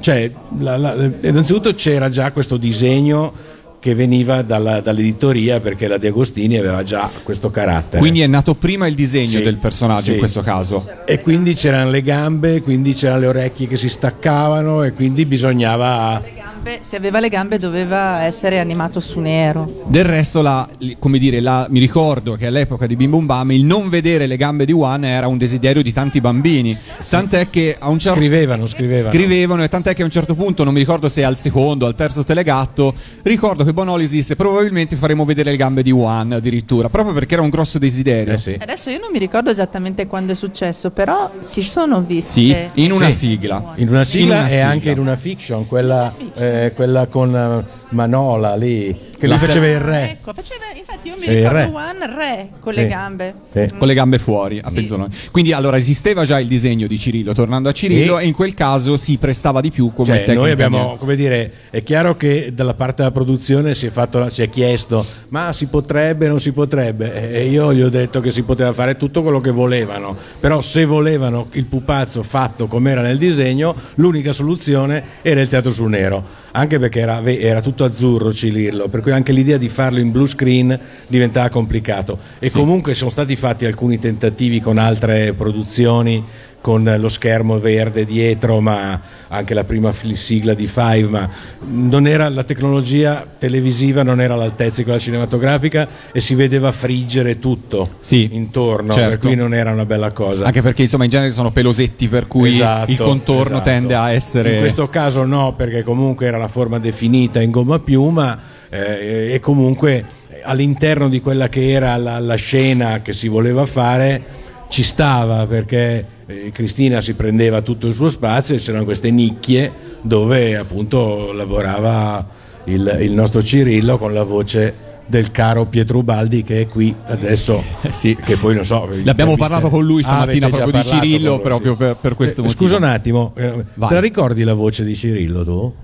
cioè 0.00 0.30
la- 0.58 0.76
la- 0.76 1.10
innanzitutto 1.22 1.74
c'era 1.74 2.08
già 2.08 2.30
questo 2.32 2.56
disegno 2.56 3.32
che 3.80 3.94
veniva 3.94 4.40
dalla- 4.40 4.80
dall'editoria 4.80 5.60
perché 5.60 5.86
la 5.88 5.98
De 5.98 6.08
Agostini 6.08 6.56
aveva 6.56 6.82
già 6.82 7.10
questo 7.22 7.50
carattere. 7.50 7.98
Quindi 7.98 8.22
è 8.22 8.26
nato 8.26 8.54
prima 8.54 8.86
il 8.86 8.94
disegno 8.94 9.28
Sì, 9.38 9.42
del 9.42 9.56
personaggio 9.58 10.04
sì. 10.06 10.12
in 10.12 10.18
questo 10.18 10.40
caso. 10.40 10.88
E 11.04 11.20
quindi 11.20 11.52
c'erano 11.54 11.90
le 11.90 12.00
gambe, 12.00 12.62
quindi 12.62 12.94
c'erano 12.94 13.20
le 13.20 13.26
orecchie 13.26 13.68
che 13.68 13.76
si 13.76 13.90
staccavano 13.90 14.82
e 14.84 14.92
quindi 14.92 15.26
bisognava... 15.26 16.22
Gambe 16.64 16.80
se 16.82 16.96
aveva 16.96 17.20
le 17.20 17.28
gambe 17.28 17.58
doveva 17.58 18.22
essere 18.22 18.58
animato 18.58 18.98
su 18.98 19.20
nero. 19.20 19.82
Del 19.84 20.04
resto, 20.04 20.40
la- 20.40 20.66
come 20.98 21.18
dire, 21.18 21.40
la- 21.40 21.66
mi 21.68 21.78
ricordo 21.78 22.36
che 22.36 22.46
all'epoca 22.46 22.86
di 22.86 22.96
Bim 22.96 23.10
Bum 23.10 23.26
Bam 23.26 23.50
il 23.52 23.64
non 23.66 23.90
vedere 23.90 24.26
le 24.26 24.38
gambe 24.38 24.64
di 24.64 24.72
One 24.72 25.06
era 25.06 25.26
un 25.26 25.36
desiderio 25.36 25.82
di 25.82 25.92
tanti 25.92 26.22
bambini. 26.22 26.74
Tant'è 27.06 27.50
che 27.50 27.76
a 27.78 27.90
un 27.90 27.98
certo 27.98 28.16
Scrivevano, 28.16 28.66
scrivevano. 28.66 29.10
Scrivevano 29.12 29.62
e 29.62 29.68
tant'è 29.68 29.94
che 29.94 30.00
a 30.00 30.04
un 30.06 30.10
certo 30.10 30.34
punto, 30.34 30.64
non 30.64 30.72
mi 30.72 30.78
ricordo 30.78 31.10
se 31.10 31.22
al 31.22 31.36
secondo 31.36 31.84
o 31.84 31.88
al 31.88 31.94
terzo 31.94 32.24
telegatto, 32.24 32.94
ricordo 33.24 33.62
che 33.62 33.74
Bonolis 33.74 34.08
disse 34.08 34.34
probabilmente 34.34 34.96
faremo 34.96 35.26
vedere 35.26 35.50
le 35.50 35.58
gambe 35.58 35.82
di 35.82 35.90
One 35.90 36.36
addirittura, 36.36 36.88
proprio 36.88 37.12
perché 37.12 37.34
era 37.34 37.42
un 37.42 37.50
grosso 37.50 37.78
desiderio. 37.78 38.32
Eh 38.32 38.38
sì. 38.38 38.56
Adesso 38.58 38.88
io 38.88 39.00
non 39.00 39.10
mi 39.12 39.18
ricordo 39.18 39.50
esattamente 39.50 40.06
quando 40.06 40.32
è 40.32 40.34
successo, 40.34 40.90
però 40.92 41.30
si 41.40 41.62
sono 41.62 42.00
viste. 42.00 42.70
Sì, 42.74 42.82
in 42.84 42.90
una 42.92 43.10
Sì. 43.10 43.28
sigla. 43.28 43.74
In 43.76 43.88
una 43.90 44.04
sigla 44.04 44.34
In 44.36 44.40
una 44.40 44.46
e 44.46 44.50
sigla. 44.50 44.66
anche 44.68 44.90
in 44.92 44.98
una 44.98 45.16
fiction, 45.16 45.66
quella, 45.68 46.10
eh, 46.36 46.52
quella 46.74 47.06
con 47.06 47.34
eh, 47.34 47.82
Manola 47.90 48.56
lì, 48.56 49.12
che 49.18 49.26
lui 49.28 49.38
faceva 49.38 49.66
il 49.68 49.78
re. 49.80 50.10
Ecco, 50.10 50.32
faceva, 50.34 50.64
infatti 50.76 51.08
io 51.08 51.14
mi 51.16 51.22
Sì, 51.22 51.30
il 51.30 51.36
ricordo 51.36 51.56
re. 51.58 51.64
One 51.72 52.06
re 52.16 52.48
con 52.60 52.72
Sì. 52.72 52.80
le 52.80 52.86
gambe. 52.86 53.34
Sì. 53.52 53.68
con 53.78 53.86
le 53.86 53.94
gambe 53.94 54.18
fuori 54.18 54.60
a 54.62 54.70
pezzoloni. 54.72 55.14
Quindi 55.30 55.52
allora 55.52 55.76
esisteva 55.76 56.24
già 56.24 56.40
il 56.40 56.48
disegno 56.48 56.86
di 56.88 56.98
Cirillo, 56.98 57.32
tornando 57.34 57.68
a 57.68 57.72
Cirillo, 57.72 58.18
Sì. 58.18 58.24
e 58.24 58.26
in 58.26 58.34
quel 58.34 58.52
caso 58.54 58.96
si 58.96 59.16
prestava 59.16 59.60
di 59.60 59.70
più 59.70 59.92
come 59.94 60.08
Cioè, 60.08 60.16
tecnica. 60.18 60.40
noi 60.40 60.50
abbiamo, 60.50 60.96
come 60.98 61.14
dire, 61.14 61.52
è 61.70 61.82
chiaro 61.84 62.16
che 62.16 62.50
dalla 62.52 62.74
parte 62.74 62.96
della 63.02 63.12
produzione 63.12 63.74
si 63.74 63.86
è, 63.86 63.90
fatto, 63.90 64.28
si 64.30 64.42
è 64.42 64.48
chiesto, 64.50 65.04
ma 65.28 65.52
si 65.52 65.66
potrebbe, 65.66 66.26
non 66.26 66.40
si 66.40 66.52
potrebbe, 66.52 67.32
e 67.32 67.46
io 67.48 67.72
gli 67.72 67.82
ho 67.82 67.90
detto 67.90 68.20
che 68.20 68.30
si 68.32 68.42
poteva 68.42 68.72
fare 68.72 68.96
tutto 68.96 69.22
quello 69.22 69.40
che 69.40 69.50
volevano, 69.52 70.16
però 70.40 70.60
se 70.60 70.84
volevano 70.84 71.46
il 71.52 71.64
pupazzo 71.66 72.22
fatto 72.24 72.66
come 72.66 72.90
era 72.90 73.02
nel 73.02 73.18
disegno, 73.18 73.74
l'unica 73.96 74.32
soluzione 74.32 75.02
era 75.22 75.40
il 75.40 75.48
teatro 75.48 75.70
sul 75.70 75.90
nero, 75.90 76.42
anche 76.56 76.78
perché 76.78 77.00
era, 77.00 77.22
era 77.24 77.60
tutto 77.60 77.84
azzurro 77.84 78.32
Cilillo, 78.32 78.88
per 78.88 79.00
cui 79.00 79.10
anche 79.10 79.32
l'idea 79.32 79.56
di 79.56 79.68
farlo 79.68 79.98
in 79.98 80.12
blue 80.12 80.26
screen 80.26 80.78
diventava 81.08 81.48
complicato. 81.48 82.18
E 82.38 82.50
comunque 82.50 82.94
sono 82.94 83.10
stati 83.10 83.34
fatti 83.34 83.66
alcuni 83.66 83.98
tentativi 83.98 84.60
con 84.60 84.78
altre 84.78 85.32
produzioni 85.32 86.24
con 86.64 86.94
lo 86.98 87.10
schermo 87.10 87.58
verde 87.58 88.06
dietro, 88.06 88.58
ma 88.58 88.98
anche 89.28 89.52
la 89.52 89.64
prima 89.64 89.92
sigla 89.92 90.54
di 90.54 90.66
Five, 90.66 91.08
ma 91.08 91.28
non 91.66 92.06
era, 92.06 92.26
la 92.30 92.42
tecnologia 92.42 93.26
televisiva 93.36 94.02
non 94.02 94.18
era 94.18 94.32
all'altezza 94.32 94.76
di 94.78 94.84
quella 94.84 94.98
cinematografica 94.98 95.86
e 96.10 96.22
si 96.22 96.34
vedeva 96.34 96.72
friggere 96.72 97.38
tutto 97.38 97.96
Sì, 97.98 98.30
intorno, 98.32 98.94
certo. 98.94 99.10
per 99.10 99.18
cui 99.18 99.34
non 99.34 99.52
era 99.52 99.72
una 99.72 99.84
bella 99.84 100.10
cosa. 100.12 100.46
Anche 100.46 100.62
perché 100.62 100.80
insomma 100.80 101.04
in 101.04 101.10
genere 101.10 101.28
sono 101.28 101.50
pelosetti 101.52 102.08
per 102.08 102.26
cui 102.26 102.54
Esatto, 102.54 102.90
il 102.90 102.96
contorno 102.96 103.56
esatto. 103.56 103.68
tende 103.68 103.94
a 103.94 104.10
essere 104.10 104.54
In 104.54 104.60
questo 104.60 104.88
caso 104.88 105.22
no, 105.26 105.52
perché 105.54 105.82
comunque 105.82 106.24
era 106.24 106.38
la 106.38 106.48
forma 106.48 106.78
definita 106.78 107.42
in 107.42 107.50
gomma 107.50 107.78
piuma 107.78 108.38
eh, 108.70 109.32
e 109.34 109.38
comunque 109.40 110.02
all'interno 110.44 111.10
di 111.10 111.20
quella 111.20 111.50
che 111.50 111.72
era 111.72 111.94
la, 111.98 112.18
la 112.20 112.36
scena 112.36 113.02
che 113.02 113.12
si 113.12 113.28
voleva 113.28 113.66
fare 113.66 114.22
ci 114.70 114.82
stava 114.82 115.46
perché 115.46 116.13
eh, 116.26 116.50
Cristina 116.52 117.00
si 117.00 117.14
prendeva 117.14 117.60
tutto 117.62 117.86
il 117.86 117.92
suo 117.92 118.08
spazio 118.08 118.54
e 118.54 118.58
c'erano 118.58 118.84
queste 118.84 119.10
nicchie 119.10 119.70
dove 120.02 120.56
appunto 120.56 121.32
lavorava 121.32 122.26
il, 122.64 122.98
il 123.02 123.12
nostro 123.12 123.42
Cirillo 123.42 123.98
con 123.98 124.12
la 124.14 124.22
voce 124.24 124.92
del 125.06 125.30
caro 125.30 125.66
Pietro 125.66 125.98
Ubaldi 125.98 126.42
che 126.42 126.62
è 126.62 126.66
qui 126.66 126.94
adesso 127.06 127.62
Eh 127.82 127.92
sì. 127.92 128.16
che 128.16 128.36
poi 128.36 128.54
non 128.54 128.64
so 128.64 128.88
Ne 128.90 129.10
abbiamo 129.10 129.36
parlato 129.36 129.68
con 129.68 129.84
lui 129.84 130.00
Ah, 130.00 130.04
stamattina 130.04 130.48
già 130.48 130.56
proprio 130.62 130.80
di 130.82 130.88
Cirillo, 130.88 131.34
lui, 131.34 131.42
proprio 131.42 131.72
sì. 131.72 131.76
per- 131.78 131.96
per 132.00 132.14
questo 132.14 132.40
Eh, 132.40 132.44
motivo. 132.44 132.62
Scusa 132.62 132.76
un 132.78 132.84
attimo, 132.84 133.32
eh, 133.36 133.64
Vai. 133.74 133.88
te 133.88 133.94
la 133.94 134.00
ricordi 134.00 134.42
la 134.44 134.54
voce 134.54 134.82
di 134.84 134.94
Cirillo 134.96 135.44
tu? 135.44 135.74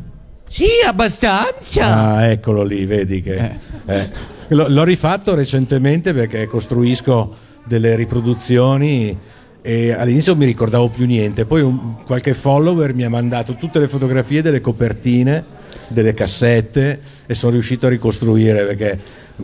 Sì, 0.49 0.67
abbastanza. 0.87 2.15
Ah, 2.15 2.25
eccolo 2.27 2.63
lì, 2.63 2.85
vedi 2.87 3.21
che... 3.23 3.51
eh. 3.87 4.09
L'ho, 4.49 4.67
l'ho 4.69 4.83
rifatto 4.85 5.35
recentemente 5.37 6.13
perché 6.13 6.47
costruisco 6.47 7.33
delle 7.67 7.95
riproduzioni 7.95 9.17
e 9.63 9.93
all'inizio 9.93 10.33
non 10.33 10.41
mi 10.41 10.47
ricordavo 10.47 10.89
più 10.89 11.07
niente, 11.07 11.45
poi 11.45 11.61
un- 11.63 11.97
qualche 12.07 12.35
follower 12.35 12.95
mi 12.95 13.05
ha 13.05 13.11
mandato 13.11 13.55
tutte 13.57 13.79
le 13.79 13.89
fotografie 13.89 14.43
delle 14.43 14.61
copertine, 14.61 15.45
delle 15.89 16.15
cassette 16.15 17.01
e 17.27 17.35
sono 17.35 17.53
riuscito 17.53 17.87
a 17.87 17.91
ricostruire 17.91 18.65
perché 18.65 18.99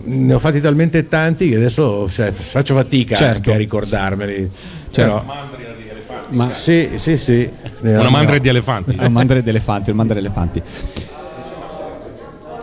ne 0.04 0.34
ho 0.34 0.38
fatti 0.38 0.60
talmente 0.60 1.08
tanti 1.08 1.48
che 1.48 1.56
adesso 1.56 2.08
cioè, 2.10 2.30
faccio 2.30 2.74
fatica 2.74 3.14
Certo. 3.16 3.36
anche 3.36 3.52
a 3.54 3.56
ricordarmeli. 3.56 4.50
Certo. 4.90 5.24
Però- 5.24 5.34
Ma 6.28 6.52
sì, 6.52 6.90
sì, 6.96 7.16
sì. 7.16 7.48
Una 7.82 8.08
mandria 8.10 8.38
di 8.40 8.48
elefanti. 8.48 8.96
il 9.00 9.10
mandare 9.10 9.42
d'elefanti, 9.42 9.90
il 9.90 9.96
mandare 9.96 10.18
elefanti. 10.20 10.60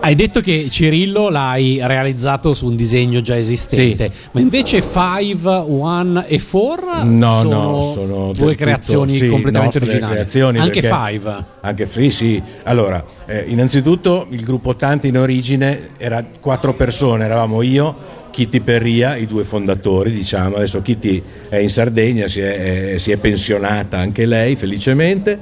Hai 0.05 0.15
detto 0.15 0.41
che 0.41 0.67
Cirillo 0.69 1.29
l'hai 1.29 1.79
realizzato 1.81 2.53
su 2.53 2.65
un 2.67 2.75
disegno 2.75 3.21
già 3.21 3.37
esistente, 3.37 4.11
ma 4.31 4.41
invece 4.41 4.81
5, 4.81 5.63
1 5.65 6.25
e 6.25 6.41
4 6.41 7.03
No, 7.05 7.29
sono, 7.29 7.61
no, 7.61 7.81
sono 7.81 8.31
due 8.33 8.53
creazioni 8.55 9.15
sì, 9.15 9.29
completamente 9.29 9.77
originali. 9.77 10.11
creazioni, 10.13 10.59
Anche 10.59 10.81
perché- 10.81 11.09
5. 11.11 11.45
Anche 11.61 11.87
sì, 11.87 12.09
sì. 12.09 12.41
Allora, 12.65 13.01
eh, 13.25 13.45
innanzitutto 13.47 14.27
il 14.31 14.43
gruppo 14.43 14.69
80 14.71 15.07
in 15.07 15.17
origine 15.17 15.91
era 15.97 16.21
quattro 16.41 16.73
persone, 16.73 17.23
eravamo 17.23 17.61
io, 17.61 17.95
Kitty 18.33 18.61
Perria, 18.61 19.15
i 19.15 19.27
due 19.27 19.43
fondatori, 19.43 20.11
diciamo. 20.11 20.55
Adesso 20.55 20.81
Kitty 20.81 21.21
è 21.49 21.57
in 21.57 21.69
Sardegna, 21.69 22.27
si 22.27 22.41
è, 22.41 22.93
è- 22.93 22.97
si 22.97 23.11
è 23.11 23.17
pensionata 23.17 23.99
anche 23.99 24.25
lei, 24.25 24.55
felicemente. 24.55 25.39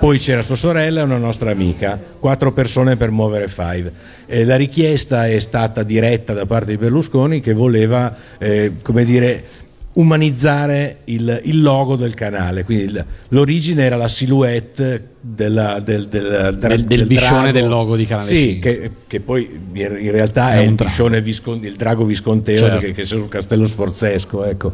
Poi 0.00 0.16
c'era 0.16 0.40
sua 0.40 0.56
sorella 0.56 1.00
e 1.00 1.04
una 1.04 1.18
nostra 1.18 1.50
amica, 1.50 2.00
quattro 2.18 2.52
persone 2.52 2.96
per 2.96 3.10
muovere 3.10 3.48
Five. 3.48 3.92
E 4.24 4.46
la 4.46 4.56
richiesta 4.56 5.28
è 5.28 5.38
stata 5.38 5.82
diretta 5.82 6.32
da 6.32 6.46
parte 6.46 6.70
di 6.70 6.78
Berlusconi 6.78 7.40
che 7.40 7.52
voleva, 7.52 8.16
eh, 8.38 8.72
come 8.80 9.04
dire, 9.04 9.44
umanizzare 9.92 10.98
il, 11.06 11.40
il 11.44 11.62
logo 11.62 11.96
del 11.96 12.14
canale. 12.14 12.64
Quindi 12.64 12.84
il- 12.84 13.04
l'origine 13.28 13.82
era 13.82 13.96
la 13.96 14.06
silhouette 14.08 15.08
della- 15.20 15.80
del, 15.80 16.06
del, 16.06 16.56
Del- 16.58 16.84
del 16.84 17.06
biscione 17.06 17.50
drago. 17.50 17.58
del 17.58 17.68
logo 17.68 17.96
di 17.96 18.06
Canale 18.06 18.28
Sì, 18.28 18.52
5. 18.52 18.60
che, 18.78 18.90
che 19.06 19.20
poi 19.20 19.48
in 19.74 20.10
realtà 20.12 20.52
È 20.52 20.58
è, 20.58 20.66
un 20.66 20.68
il 20.68 20.74
biscione 20.74 21.20
viscon- 21.20 21.64
il 21.64 21.74
drago 21.74 22.04
visconteo 22.04 22.56
Certo. 22.58 22.78
che, 22.78 22.86
che 22.92 23.02
c'è 23.02 23.04
sul 23.04 23.28
castello 23.28 23.66
sforzesco. 23.66 24.44
Ecco. 24.44 24.72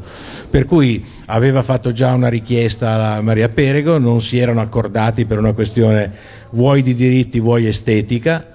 Per 0.50 0.64
cui 0.66 1.04
aveva 1.26 1.62
fatto 1.62 1.92
già 1.92 2.12
una 2.12 2.28
richiesta 2.28 2.90
alla 2.92 3.20
Maria 3.23 3.49
Perego, 3.49 3.99
non 3.99 4.20
si 4.20 4.38
erano 4.38 4.61
accordati 4.61 5.25
per 5.25 5.38
una 5.38 5.52
questione 5.54 6.12
vuoi 6.50 6.82
di 6.82 6.94
diritti, 6.94 7.40
vuoi 7.40 7.66
estetica. 7.66 8.49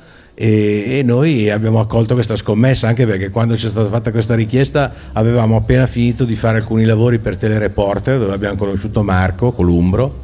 E, 0.43 0.97
e 0.97 1.03
noi 1.03 1.51
abbiamo 1.51 1.79
accolto 1.79 2.15
questa 2.15 2.35
scommessa 2.35 2.87
anche 2.87 3.05
perché 3.05 3.29
quando 3.29 3.53
c'è 3.53 3.69
stata 3.69 3.87
fatta 3.89 4.09
questa 4.09 4.33
richiesta 4.33 4.91
avevamo 5.13 5.55
appena 5.55 5.85
finito 5.85 6.23
di 6.23 6.33
fare 6.33 6.57
alcuni 6.57 6.83
lavori 6.83 7.19
per 7.19 7.35
Telereporter 7.35 8.17
dove 8.17 8.33
abbiamo 8.33 8.55
conosciuto 8.55 9.03
Marco 9.03 9.51
Columbro 9.51 10.21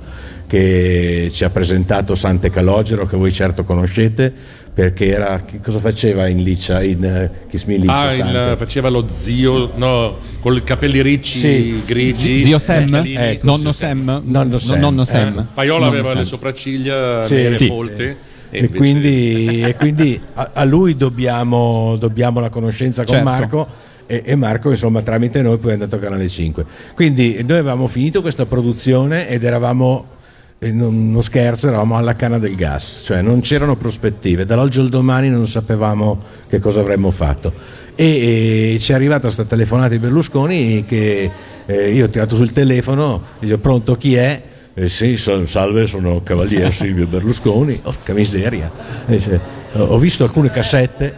che 0.48 1.30
ci 1.32 1.44
ha 1.44 1.52
presentato 1.52 2.16
Sante 2.16 2.50
Calogero 2.50 3.06
che 3.06 3.16
voi 3.16 3.32
certo 3.32 3.64
conoscete 3.64 4.34
perché 4.74 5.08
era 5.08 5.44
che 5.46 5.60
cosa 5.62 5.78
faceva 5.78 6.28
in 6.28 6.42
Liccia 6.42 6.82
in 6.82 7.04
eh, 7.06 7.32
Kiss 7.48 7.66
Me 7.66 7.78
Liccia 7.78 7.94
Ah, 7.96 8.14
il- 8.14 8.56
faceva 8.58 8.90
lo 8.90 9.06
zio, 9.12 9.72
no, 9.76 10.18
con 10.40 10.56
i 10.56 10.64
capelli 10.64 11.02
ricci, 11.04 11.38
Sì. 11.40 11.82
grigi. 11.86 12.42
Zio 12.42 12.58
Sam? 12.58 13.04
Ecco, 13.06 13.46
Nonno. 13.46 13.72
Sam? 13.72 14.22
Nonno 14.26 14.58
Sam. 14.58 14.80
Nonno 14.80 15.02
Eh. 15.02 15.06
Sam. 15.06 15.48
Paiola 15.54 15.80
Nonno 15.80 15.92
aveva 15.92 16.10
Sam. 16.10 16.18
le 16.20 16.26
sopracciglia 16.26 17.26
Sì, 17.28 17.34
nere 17.36 17.52
sì. 17.52 17.68
folte. 17.68 18.18
E 18.50 18.60
invece- 18.60 18.78
quindi, 18.78 19.62
e 19.62 19.76
quindi 19.76 20.22
a, 20.36 20.52
a 20.54 20.64
lui 20.64 20.96
dobbiamo, 20.96 21.96
dobbiamo 22.00 22.40
la 22.40 22.50
conoscenza 22.50 23.04
con 23.04 23.16
Certo. 23.16 23.30
Marco 23.30 23.68
e, 24.06 24.24
e 24.26 24.36
Marco 24.36 24.70
insomma 24.70 25.02
tramite 25.02 25.42
noi 25.42 25.58
poi 25.58 25.72
è 25.72 25.74
andato 25.74 25.98
a 25.98 26.00
Canale 26.00 26.28
5 26.28 26.66
quindi 26.96 27.44
noi 27.46 27.58
avevamo 27.58 27.88
finito 27.88 28.22
questa 28.22 28.46
produzione 28.46 29.28
ed 29.28 29.44
eravamo 29.44 30.16
eh, 30.60 30.72
non, 30.72 31.12
non 31.12 31.22
scherzo 31.22 31.68
eravamo 31.68 31.98
alla 31.98 32.14
canna 32.14 32.40
del 32.40 32.56
gas 32.56 33.02
cioè 33.04 33.22
non 33.22 33.42
c'erano 33.42 33.76
prospettive. 33.76 34.46
Dall'oggi 34.46 34.80
al 34.80 34.90
domani 34.90 35.30
non 35.30 35.46
sapevamo 35.46 36.18
che 36.48 36.60
cosa 36.60 36.80
avremmo 36.80 37.12
fatto. 37.12 37.54
E, 37.94 38.74
e 38.76 38.80
ci 38.80 38.92
è 38.92 38.96
arrivata 38.96 39.22
questa 39.22 39.44
telefonata 39.44 39.90
di 39.90 40.00
Berlusconi 40.00 40.86
che 40.86 41.30
eh, 41.66 41.92
io 41.92 42.06
ho 42.06 42.10
tirato 42.10 42.36
sul 42.36 42.52
telefono 42.54 43.22
dice 43.40 43.58
pronto 43.58 43.96
chi 43.96 44.16
è 44.16 44.42
eh 44.80 44.88
sì, 44.88 45.18
salve, 45.18 45.88
sono 45.88 46.22
Cavaliere 46.22 46.72
Silvio 46.72 47.08
Berlusconi, 47.08 47.80
porca 47.82 48.14
miseria. 48.14 48.70
E 49.08 49.12
dice, 49.12 49.40
ho 49.74 49.98
visto 49.98 50.24
alcune 50.24 50.52
cassette, 50.52 51.14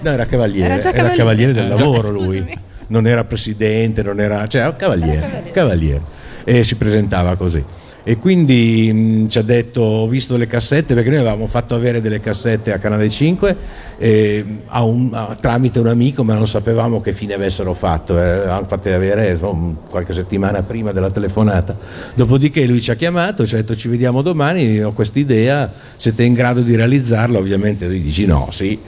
no 0.00 0.10
era 0.10 0.26
Cavaliere, 0.26 0.74
Era 0.74 0.78
già 0.82 0.92
era 0.92 1.08
Cavaliere. 1.10 1.16
Cavaliere 1.16 1.52
del 1.54 1.64
Eh, 1.72 1.74
già. 1.74 1.84
lavoro 1.84 2.10
lui, 2.10 2.46
non 2.88 3.06
era 3.06 3.24
Presidente, 3.24 4.02
non 4.02 4.20
era, 4.20 4.46
cioè 4.46 4.60
era 4.60 4.76
Cavaliere, 4.76 5.20
Cavaliere. 5.20 5.50
Cavaliere. 5.52 6.02
E 6.44 6.64
si 6.64 6.74
presentava 6.76 7.34
così. 7.36 7.64
E 8.08 8.16
quindi 8.16 8.90
mh, 8.90 9.28
ci 9.28 9.36
ha 9.38 9.42
detto: 9.42 9.82
Ho 9.82 10.08
visto 10.08 10.38
le 10.38 10.46
cassette 10.46 10.94
perché 10.94 11.10
noi 11.10 11.18
avevamo 11.18 11.46
fatto 11.46 11.74
avere 11.74 12.00
delle 12.00 12.20
cassette 12.20 12.72
a 12.72 12.78
Canale 12.78 13.10
5 13.10 13.56
eh, 13.98 14.44
a 14.68 14.82
un- 14.82 15.10
a- 15.12 15.36
tramite 15.38 15.78
un 15.78 15.88
amico, 15.88 16.24
ma 16.24 16.32
non 16.32 16.46
sapevamo 16.46 17.02
che 17.02 17.12
fine 17.12 17.34
avessero 17.34 17.74
fatto. 17.74 18.18
Eh, 18.18 18.48
hanno 18.48 18.64
fatte 18.64 18.94
avere 18.94 19.28
insomma, 19.32 19.74
qualche 19.90 20.14
settimana 20.14 20.62
prima 20.62 20.92
della 20.92 21.10
telefonata. 21.10 21.76
Dopodiché 22.14 22.64
lui 22.64 22.80
ci 22.80 22.90
ha 22.90 22.94
chiamato, 22.94 23.44
ci 23.46 23.52
ha 23.52 23.58
detto: 23.58 23.76
Ci 23.76 23.88
vediamo 23.88 24.22
domani. 24.22 24.82
Ho 24.82 24.92
questa 24.92 25.18
idea, 25.18 25.70
siete 25.98 26.22
in 26.24 26.32
grado 26.32 26.62
di 26.62 26.74
realizzarla? 26.76 27.36
Ovviamente 27.38 27.86
lui 27.86 28.00
dici 28.00 28.24
no, 28.24 28.48
sì. 28.52 28.78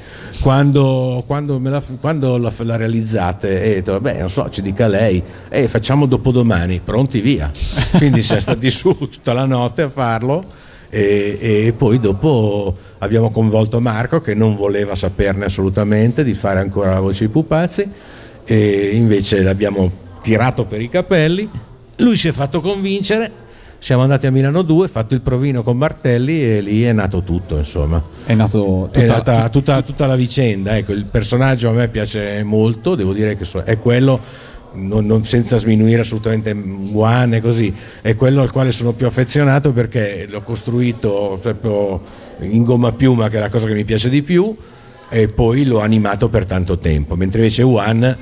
Quando, 0.41 1.23
quando, 1.27 1.61
la, 1.63 1.83
quando 2.01 2.39
la, 2.39 2.51
la 2.61 2.77
realizzate? 2.77 3.63
E 3.63 3.75
detto, 3.75 3.93
vabbè, 3.93 4.21
non 4.21 4.31
so, 4.31 4.49
ci 4.49 4.63
dica 4.63 4.87
lei, 4.87 5.23
e 5.51 5.69
facciamo 5.69 6.07
dopodomani, 6.07 6.81
pronti 6.83 7.21
via. 7.21 7.51
Quindi 7.99 8.23
siamo 8.23 8.41
stati 8.41 8.71
su 8.71 8.97
tutta 9.11 9.33
la 9.33 9.45
notte 9.45 9.83
a 9.83 9.91
farlo 9.91 10.45
e, 10.89 11.39
e 11.41 11.75
poi 11.77 12.01
dopo 12.01 12.77
abbiamo 12.99 13.31
convolto 13.31 13.81
Marco 13.81 14.21
che 14.21 14.35
non 14.35 14.57
voleva 14.57 14.95
saperne 14.95 15.45
assolutamente 15.45 16.25
di 16.25 16.35
fare 16.35 16.61
ancora 16.61 16.95
la 16.95 17.01
voce 17.01 17.27
di 17.27 17.31
pupazzi 17.31 17.89
e 18.45 18.91
invece 18.95 19.43
l'abbiamo 19.43 20.09
tirato 20.21 20.65
per 20.65 20.81
i 20.81 20.89
capelli. 20.89 21.49
Lui 21.97 22.17
si 22.17 22.29
è 22.29 22.33
fatto 22.33 22.61
convincere. 22.61 23.49
Siamo 23.79 24.03
andati 24.03 24.27
a 24.27 24.31
Milano 24.31 24.61
2, 24.61 24.89
fatto 24.89 25.15
il 25.15 25.23
provino 25.23 25.63
con 25.63 25.79
Martelli 25.79 26.43
e 26.43 26.61
lì 26.61 26.83
è 26.83 26.93
nato 26.93 27.23
tutto, 27.23 27.57
insomma. 27.57 28.03
È 28.27 28.35
nato 28.35 28.91
È 28.93 29.01
tutta, 29.01 29.15
nata 29.15 29.49
tutta, 29.49 29.81
tutta 29.83 30.07
la 30.07 30.17
vicenda. 30.17 30.77
Ecco, 30.77 30.93
il 30.93 31.07
personaggio 31.07 31.71
a 31.71 31.73
me 31.73 31.89
piace 31.89 32.43
molto, 32.43 32.95
devo 32.95 33.15
dire 33.15 33.39
che 33.39 33.47
è 33.65 33.79
quello, 33.79 34.21
non, 34.75 35.07
non- 35.07 35.25
senza 35.25 35.57
sminuire 35.59 36.01
assolutamente 36.01 36.55
Juan 36.55 37.35
e 37.35 37.41
così, 37.41 37.73
è 38.01 38.15
quello 38.15 38.43
al 38.43 38.51
quale 38.51 38.73
sono 38.73 38.93
più 38.93 39.07
affezionato 39.07 39.73
perché 39.73 40.27
l'ho 40.29 40.43
costruito 40.43 41.39
proprio 41.41 42.01
in 42.41 42.63
gomma 42.63 42.93
piuma, 42.93 43.29
che 43.29 43.37
è 43.37 43.41
la 43.41 43.49
cosa 43.49 43.67
che 43.67 43.75
mi 43.75 43.85
piace 43.85 44.09
di 44.09 44.23
più, 44.23 44.55
e 45.09 45.29
poi 45.29 45.65
l'ho 45.65 45.81
animato 45.81 46.29
per 46.29 46.47
tanto 46.47 46.79
tempo. 46.79 47.17
Mentre 47.17 47.41
invece 47.41 47.63
Juan 47.63 48.17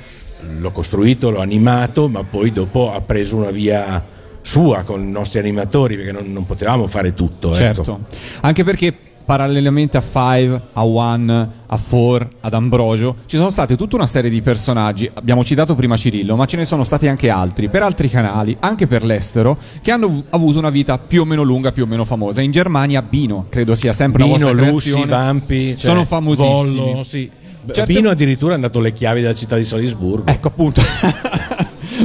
l'ho 0.59 0.71
costruito, 0.71 1.31
l'ho 1.31 1.41
animato, 1.41 2.09
ma 2.09 2.25
poi 2.25 2.53
dopo 2.53 2.93
ha 2.93 3.01
preso 3.01 3.37
una 3.37 3.51
via 3.51 4.03
sua 4.41 4.83
con 4.83 5.03
i 5.03 5.11
nostri 5.11 5.41
animatori 5.41 5.97
perché 5.97 6.13
non, 6.13 6.33
non 6.33 6.47
potevamo 6.47 6.87
fare 6.87 7.13
tutto. 7.13 7.49
ecco. 7.49 7.57
Certo, 7.57 8.01
anche 8.41 8.65
perché 8.65 8.95
parallelamente 9.29 9.99
a 9.99 10.01
Five, 10.01 10.59
a 10.73 10.87
One, 10.87 11.51
a 11.67 11.77
Four, 11.77 12.27
ad 12.41 12.55
Ambrogio, 12.55 13.17
ci 13.27 13.37
sono 13.37 13.51
state 13.51 13.77
tutta 13.77 13.95
una 13.97 14.07
serie 14.07 14.31
di 14.31 14.41
personaggi, 14.41 15.11
abbiamo 15.13 15.45
citato 15.45 15.75
prima 15.75 15.99
Cirillo, 15.99 16.35
ma 16.35 16.47
ce 16.47 16.57
ne 16.57 16.65
sono 16.65 16.83
stati 16.83 17.09
anche 17.09 17.29
altri, 17.29 17.69
per 17.69 17.83
altri 17.83 18.09
canali, 18.09 18.57
anche 18.61 18.87
per 18.87 19.05
l'estero, 19.05 19.59
che 19.83 19.91
hanno 19.91 20.07
av- 20.07 20.25
avuto 20.31 20.59
una 20.59 20.71
vita 20.71 20.97
più 20.97 21.21
o 21.21 21.25
meno 21.27 21.43
lunga, 21.43 21.73
più 21.73 21.83
o 21.83 21.87
meno 21.87 22.07
famosa. 22.07 22.41
In 22.41 22.53
Germania 22.53 23.03
Bino, 23.03 23.45
credo 23.51 23.75
sia 23.75 23.93
sempre 23.93 24.23
una 24.23 24.33
Bino, 24.33 24.47
vostra 24.47 24.67
Lussi, 24.67 24.91
creazione. 24.93 25.23
Vampi, 25.23 25.77
cioè, 25.77 25.91
sono 25.91 26.05
famosissimi. 26.07 26.75
Vollo, 26.81 27.03
sì. 27.03 27.31
Certe- 27.71 27.93
Bino 27.93 28.09
addirittura 28.09 28.55
ha 28.55 28.59
dato 28.59 28.81
le 28.81 28.95
chiavi 28.95 29.21
della 29.21 29.35
città 29.35 29.57
di 29.57 29.65
Salisburgo. 29.65 30.31
Ecco 30.31 30.49
appunto. 30.49 30.81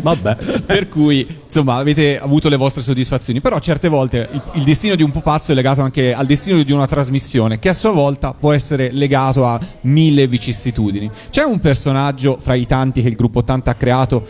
Vabbè. 0.01 0.35
per 0.65 0.89
cui 0.89 1.25
insomma 1.45 1.75
avete 1.75 2.19
avuto 2.19 2.49
le 2.49 2.55
vostre 2.55 2.81
soddisfazioni 2.81 3.41
però 3.41 3.59
certe 3.59 3.87
volte 3.87 4.29
il, 4.31 4.41
il 4.53 4.63
destino 4.63 4.95
di 4.95 5.03
un 5.03 5.11
pupazzo 5.11 5.51
è 5.51 5.55
legato 5.55 5.81
anche 5.81 6.13
al 6.13 6.25
destino 6.25 6.61
di 6.63 6.71
una 6.71 6.87
trasmissione 6.87 7.59
che 7.59 7.69
a 7.69 7.73
sua 7.73 7.91
volta 7.91 8.33
può 8.33 8.53
essere 8.53 8.91
legato 8.91 9.45
a 9.45 9.59
mille 9.81 10.27
vicissitudini 10.27 11.09
c'è 11.29 11.43
un 11.43 11.59
personaggio 11.59 12.37
fra 12.41 12.55
i 12.55 12.65
tanti 12.65 13.01
che 13.01 13.07
il 13.07 13.15
gruppo 13.15 13.39
80 13.39 13.71
ha 13.71 13.75
creato 13.75 14.25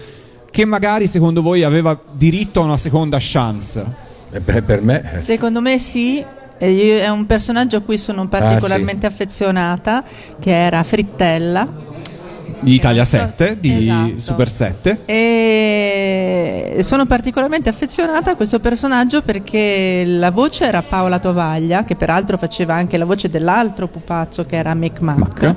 che 0.51 0.65
magari 0.65 1.07
secondo 1.07 1.41
voi 1.41 1.63
aveva 1.63 1.99
diritto 2.11 2.61
a 2.61 2.65
una 2.65 2.77
seconda 2.77 3.17
chance 3.19 3.83
Eh, 4.31 4.39
beh, 4.39 4.61
per 4.63 4.81
me 4.81 5.17
eh, 5.17 5.21
Secondo 5.21 5.61
me 5.61 5.79
sì. 5.79 6.23
È 6.57 7.09
un 7.09 7.25
personaggio 7.25 7.77
a 7.77 7.81
cui 7.81 7.97
sono 7.97 8.27
particolarmente 8.27 9.05
affezionata, 9.05 10.03
che 10.39 10.51
era 10.51 10.81
Frittella. 10.83 11.67
Di 12.63 12.73
Italia 12.73 13.03
so- 13.03 13.17
7 13.17 13.57
di 13.59 13.81
esatto. 13.81 14.19
Super 14.19 14.49
7 14.49 14.99
E 15.05 16.79
sono 16.83 17.05
particolarmente 17.05 17.69
affezionata 17.69 18.31
a 18.31 18.35
questo 18.35 18.59
personaggio 18.59 19.21
perché 19.21 20.03
la 20.05 20.31
voce 20.31 20.65
era 20.65 20.81
Paola 20.81 21.19
Tovaglia, 21.19 21.83
che 21.83 21.95
peraltro 21.95 22.37
faceva 22.37 22.73
anche 22.73 22.97
la 22.97 23.05
voce 23.05 23.29
dell'altro 23.29 23.87
pupazzo 23.87 24.45
che 24.45 24.55
era 24.55 24.73
Mick 24.73 24.99
Mac. 24.99 25.17
Mac. 25.17 25.55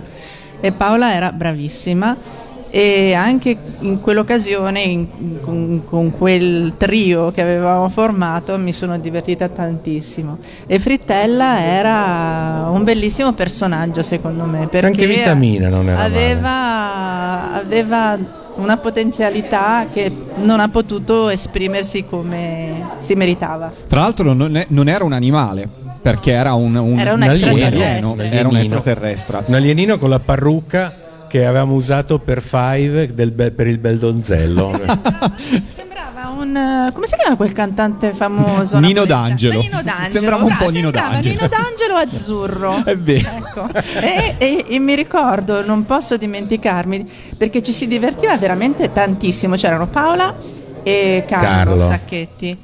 E 0.61 0.73
Paola 0.73 1.13
era 1.13 1.33
bravissima 1.33 2.45
e 2.71 3.15
anche 3.15 3.57
in 3.81 4.01
quell'occasione, 4.01 4.81
in- 4.81 5.41
con, 5.41 5.83
con 5.85 6.11
quel 6.17 6.73
trio 6.77 7.31
che 7.31 7.41
avevamo 7.43 7.89
formato, 7.89 8.59
mi 8.59 8.73
sono 8.73 8.99
divertita 8.99 9.49
tantissimo. 9.49 10.39
E 10.67 10.79
Frittella 10.79 11.61
era 11.63 12.67
un 12.71 12.85
bellissimo 12.85 13.33
personaggio 13.33 14.03
secondo 14.03 14.45
me. 14.45 14.67
Perché 14.69 14.87
Anche 14.87 15.07
Vitamina 15.07 15.69
non 15.69 15.89
era 15.89 16.03
aveva, 16.03 17.53
aveva 17.55 18.19
una 18.57 18.77
potenzialità 18.79 19.87
che 19.93 20.11
non 20.37 20.61
ha 20.61 20.69
potuto 20.69 21.29
esprimersi 21.29 22.05
come 22.07 22.89
si 22.99 23.15
meritava. 23.15 23.71
tra 23.87 24.01
l'altro 24.01 24.33
non, 24.33 24.57
è- 24.57 24.67
non 24.71 24.89
era 24.89 25.05
un 25.05 25.13
animale 25.13 25.69
perché 26.01 26.33
era 26.33 26.55
un, 26.55 26.75
un, 26.75 26.99
Era 26.99 27.13
un 27.15 27.23
alieno, 27.23 27.51
extraterrestre. 27.57 28.31
era 28.31 28.49
un 28.49 28.57
extraterrestre 28.57 29.43
un 29.47 29.55
alienino 29.55 29.99
con 29.99 30.09
la 30.09 30.21
parrucca 30.21 30.95
che 31.37 31.45
avevamo 31.45 31.75
usato 31.75 32.19
per 32.19 32.41
Five 32.41 33.13
del 33.13 33.31
be- 33.31 33.51
per 33.51 33.67
il 33.67 33.79
bel 33.79 33.99
donzello. 33.99 34.71
Sembrava 35.77 36.29
un. 36.39 36.91
come 36.95 37.07
si 37.07 37.15
chiama 37.17 37.37
quel 37.37 37.53
cantante 37.53 38.15
famoso? 38.15 38.79
Nino 38.79 39.01
napoletano? 39.01 39.29
D'Angelo. 39.29 39.61
Nino 39.61 39.83
D'Angelo. 39.83 40.09
Sembrava 40.09 40.45
un 40.45 40.49
po' 40.51 40.57
bravo, 40.57 40.71
Nino 40.71 40.83
sembrava 40.91 41.09
D'Angelo. 41.11 41.35
Nino 41.35 41.49
D'Angelo 41.49 41.95
azzurro. 41.97 42.85
È 42.85 42.97
vero. 42.97 43.29
Ecco. 43.37 43.69
E, 44.01 44.35
e- 44.39 44.65
e 44.67 44.79
mi 44.79 44.95
ricordo, 44.95 45.65
non 45.65 45.85
posso 45.85 46.17
dimenticarmi, 46.17 47.07
perché 47.37 47.63
ci 47.63 47.73
si 47.73 47.87
divertiva 47.87 48.35
veramente 48.39 48.91
tantissimo. 48.91 49.57
C'erano 49.57 49.87
Paola 49.89 50.35
e 50.83 51.25
Carlo, 51.29 51.47
Carlo. 51.77 51.87
Sacchetti. 51.87 52.59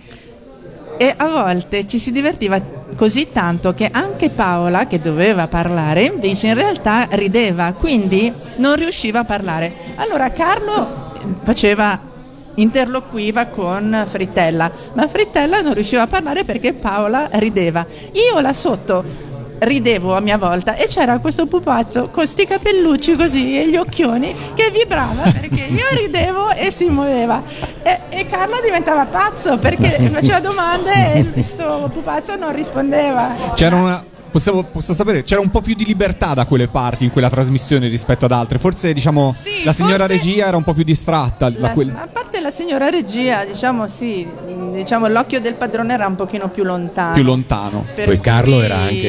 E 0.96 1.14
a 1.14 1.26
volte 1.28 1.86
ci 1.86 1.98
si 1.98 2.10
divertiva 2.10 2.58
così 2.96 3.30
tanto 3.32 3.74
che 3.74 3.88
anche 3.90 4.30
Paola, 4.30 4.86
che 4.86 5.00
doveva 5.00 5.48
parlare, 5.48 6.04
invece 6.04 6.48
in 6.48 6.54
realtà 6.54 7.06
rideva, 7.10 7.72
quindi 7.72 8.32
non 8.56 8.76
riusciva 8.76 9.20
a 9.20 9.24
parlare. 9.24 9.72
Allora 9.96 10.30
Carlo 10.30 11.10
faceva 11.42 12.10
interloquiva 12.54 13.46
con 13.46 14.06
Frittella, 14.08 14.70
ma 14.94 15.08
Frittella 15.08 15.60
non 15.60 15.74
riusciva 15.74 16.02
a 16.02 16.06
parlare 16.06 16.44
perché 16.44 16.74
Paola 16.74 17.28
rideva. 17.32 17.86
Io 18.12 18.40
là 18.40 18.52
sotto 18.52 19.30
ridevo 19.64 20.16
a 20.16 20.20
mia 20.20 20.38
volta 20.38 20.74
e 20.74 20.86
c'era 20.86 21.18
questo 21.18 21.46
pupazzo 21.46 22.08
con 22.08 22.26
sti 22.26 22.46
capellucci 22.46 23.14
così 23.16 23.58
e 23.60 23.68
gli 23.68 23.76
occhioni 23.76 24.34
che 24.54 24.70
vibrava 24.72 25.22
perché 25.30 25.62
io 25.70 25.86
ridevo 25.96 26.50
e 26.50 26.70
si 26.72 26.88
muoveva 26.88 27.40
e, 27.82 28.00
e 28.08 28.26
Carlo 28.26 28.56
diventava 28.62 29.04
pazzo 29.06 29.58
perché 29.58 30.10
faceva 30.12 30.40
domande 30.40 31.14
e 31.14 31.30
questo 31.32 31.88
pupazzo 31.92 32.36
non 32.36 32.52
rispondeva 32.54 33.34
C'era 33.54 33.76
una. 33.76 34.04
Possiamo, 34.32 34.62
posso 34.62 34.94
sapere, 34.94 35.24
c'era 35.24 35.42
un 35.42 35.50
po' 35.50 35.60
più 35.60 35.74
di 35.74 35.84
libertà 35.84 36.32
da 36.32 36.46
quelle 36.46 36.66
parti 36.66 37.04
in 37.04 37.12
quella 37.12 37.28
trasmissione 37.28 37.88
rispetto 37.88 38.24
ad 38.24 38.32
altre. 38.32 38.56
Forse, 38.58 38.94
diciamo, 38.94 39.30
Sì, 39.30 39.62
la 39.62 39.74
signora 39.74 40.06
forse- 40.06 40.14
regia 40.14 40.46
era 40.46 40.56
un 40.56 40.62
po' 40.64 40.72
più 40.72 40.84
distratta. 40.84 41.50
da 41.50 41.58
La- 41.60 41.70
quel- 41.72 41.90
a 41.94 42.08
parte 42.10 42.40
la 42.40 42.50
signora 42.50 42.88
regia 42.88 43.44
diciamo 43.44 43.86
sì 43.86 44.26
diciamo 44.72 45.06
l'occhio 45.08 45.38
del 45.38 45.52
padrone 45.54 45.92
era 45.92 46.06
un 46.06 46.14
pochino 46.16 46.48
più 46.48 46.64
lontano 46.64 47.12
più 47.12 47.22
lontano. 47.24 47.84
Per 47.94 48.06
Poi 48.06 48.20
Carlo 48.20 48.56
cui- 48.56 48.64
era 48.64 48.76
anche 48.76 49.08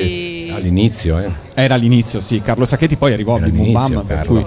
all'inizio, 0.55 1.19
eh. 1.19 1.29
Era 1.53 1.75
all'inizio, 1.75 2.21
sì. 2.21 2.41
Carlo 2.41 2.65
Sacchetti 2.65 2.95
poi 2.97 3.13
arrivò 3.13 3.35
a 3.35 3.37
Era 3.37 3.45
Bim 3.47 3.55
Bum 3.55 3.75
all'inizio, 3.75 3.95
Bam, 3.97 4.05
per 4.05 4.15
Carlo. 4.17 4.33
cui. 4.33 4.45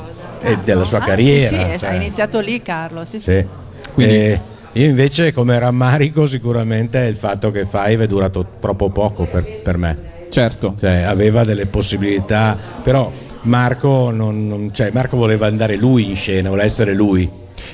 E 0.51 0.59
della 0.65 0.85
sua 0.85 0.99
Ah, 0.99 1.05
carriera. 1.05 1.49
sì, 1.49 1.55
sì, 1.73 1.79
cioè. 1.79 1.89
ha 1.91 1.95
iniziato 1.95 2.41
lì 2.41 2.61
Carlo 2.63 3.05
sì, 3.05 3.19
sì. 3.21 3.33
Sì. 3.33 3.47
Quindi- 3.95 4.15
E 4.15 4.41
io 4.73 4.87
invece 4.89 5.33
come 5.33 5.59
rammarico 5.59 6.27
sicuramente 6.27 7.03
è 7.03 7.07
il 7.09 7.17
fatto 7.17 7.51
che 7.51 7.65
Five 7.65 8.05
è 8.05 8.07
durato 8.07 8.47
troppo 8.61 8.91
poco 8.91 9.25
per, 9.25 9.43
per 9.63 9.77
me. 9.79 9.97
Certo. 10.29 10.75
Cioè, 10.79 11.03
aveva 11.03 11.45
delle 11.45 11.67
possibilità, 11.67 12.57
però 12.83 13.11
Marco, 13.43 14.11
non- 14.11 14.47
non- 14.47 14.71
cioè, 14.75 14.91
Marco 14.93 15.17
voleva 15.17 15.47
andare 15.47 15.77
lui 15.77 16.09
in 16.11 16.17
scena, 16.17 16.49
voleva 16.51 16.67
essere 16.67 16.95
lui. 16.95 17.29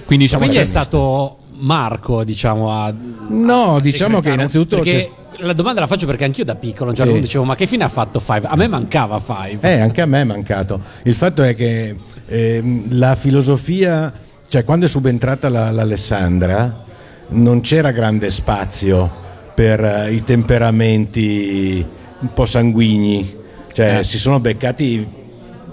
Quindi, 0.05 0.25
diciamo, 0.27 0.45
Quindi 0.45 0.59
è 0.59 0.61
c'è- 0.64 0.66
stato 0.68 1.38
Marco, 1.59 2.23
diciamo, 2.25 2.71
a 2.71 2.92
No, 3.29 3.81
diciamo 3.81 4.21
che 4.21 4.31
innanzitutto 4.31 4.77
perché 4.77 4.97
c'è- 4.99 5.11
la 5.42 5.52
domanda 5.52 5.81
la 5.81 5.87
faccio 5.87 6.07
perché 6.07 6.24
anch'io 6.24 6.44
da 6.44 6.55
piccolo 6.55 6.87
a 6.87 6.90
un 6.90 6.96
certo 6.96 7.11
punto 7.12 7.26
dicevo 7.26 7.44
ma 7.44 7.55
che 7.55 7.66
fine 7.66 7.85
ha 7.85 7.88
fatto 7.88 8.20
Five? 8.20 8.46
A 8.46 8.57
me 8.57 8.68
mancava 8.68 9.18
Five. 9.20 9.59
Eh, 9.68 9.81
anche 9.81 10.00
a 10.00 10.07
me 10.07 10.20
è 10.20 10.24
mancato. 10.24 10.81
Il 11.05 11.14
fatto 11.14 11.42
è 11.42 11.55
che 11.55 11.94
ehm, 12.26 12.85
la 12.98 13.14
filosofia, 13.14 14.12
cioè 14.48 14.64
quando 14.64 14.87
è 14.87 14.88
subentrata 14.88 15.48
la- 15.48 15.70
l'Alessandra, 15.70 16.85
non 17.28 17.61
c'era 17.61 17.90
grande 17.90 18.31
spazio 18.31 19.11
per 19.55 19.85
eh, 19.85 20.12
i 20.12 20.22
temperamenti 20.24 21.85
un 22.20 22.33
po' 22.33 22.44
sanguigni, 22.44 23.37
cioè 23.72 23.98
Eh. 23.98 24.05
si 24.05 24.18
sono 24.18 24.38
beccati 24.40 25.07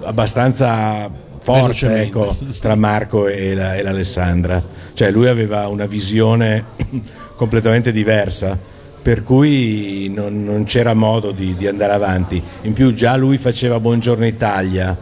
abbastanza 0.03 1.09
forte 1.41 2.01
ecco, 2.01 2.35
tra 2.59 2.75
Marco 2.75 3.27
e, 3.27 3.53
la- 3.53 3.75
e 3.75 3.81
l'Alessandra. 3.83 4.61
Cioè 4.93 5.11
lui 5.11 5.27
aveva 5.27 5.67
una 5.67 5.85
visione 5.85 6.63
completamente 7.35 7.91
diversa. 7.91 8.57
Per 9.01 9.23
cui 9.23 10.11
non, 10.13 10.43
non 10.43 10.65
c'era 10.65 10.93
modo 10.93 11.31
di, 11.31 11.55
di 11.55 11.67
andare 11.67 11.93
avanti. 11.93 12.41
In 12.61 12.73
più 12.73 12.93
già 12.93 13.15
lui 13.15 13.37
faceva 13.37 13.79
Buongiorno 13.79 14.25
Italia, 14.25 14.95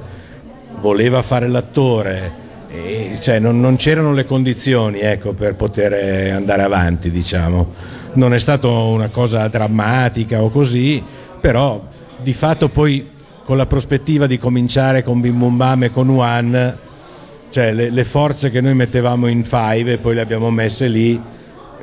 voleva 0.79 1.21
fare 1.21 1.47
l'attore, 1.47 2.45
cioè, 3.19 3.39
non, 3.39 3.59
non 3.59 3.75
c'erano 3.75 4.13
le 4.13 4.25
condizioni 4.25 4.99
ecco, 4.99 5.33
per 5.33 5.55
poter 5.55 6.33
andare 6.33 6.63
avanti, 6.63 7.09
diciamo. 7.09 7.95
Non 8.13 8.33
è 8.33 8.39
stata 8.39 8.67
una 8.67 9.09
cosa 9.09 9.47
drammatica 9.47 10.41
o 10.41 10.49
così, 10.49 11.03
però 11.39 11.83
di 12.17 12.33
fatto 12.33 12.69
poi 12.69 13.09
con 13.43 13.57
la 13.57 13.65
prospettiva 13.65 14.27
di 14.27 14.37
cominciare 14.37 15.03
con 15.03 15.21
Bim 15.21 15.37
Bum 15.37 15.57
Bam 15.57 15.83
e 15.83 15.91
con 15.91 16.09
One, 16.09 16.77
cioè 17.49 17.73
le, 17.73 17.89
le 17.89 18.03
forze 18.03 18.51
che 18.51 18.59
noi 18.59 18.75
mettevamo 18.75 19.27
in 19.27 19.43
Five 19.43 19.93
e 19.93 19.97
poi 19.97 20.15
le 20.15 20.21
abbiamo 20.21 20.49
messe 20.51 20.87
lì, 20.87 21.19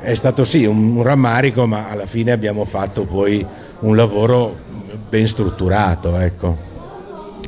è 0.05 0.13
stato 0.13 0.43
sì 0.43 0.65
un, 0.65 1.01
rammarico, 1.01 1.65
ma 1.65 1.89
alla 1.89 2.05
fine 2.05 2.31
abbiamo 2.31 2.63
fatto 2.65 3.03
poi 3.05 3.43
un 3.79 3.95
lavoro 3.95 4.55
ben 5.09 5.27
strutturato, 5.27 6.17
ecco. 6.17 6.73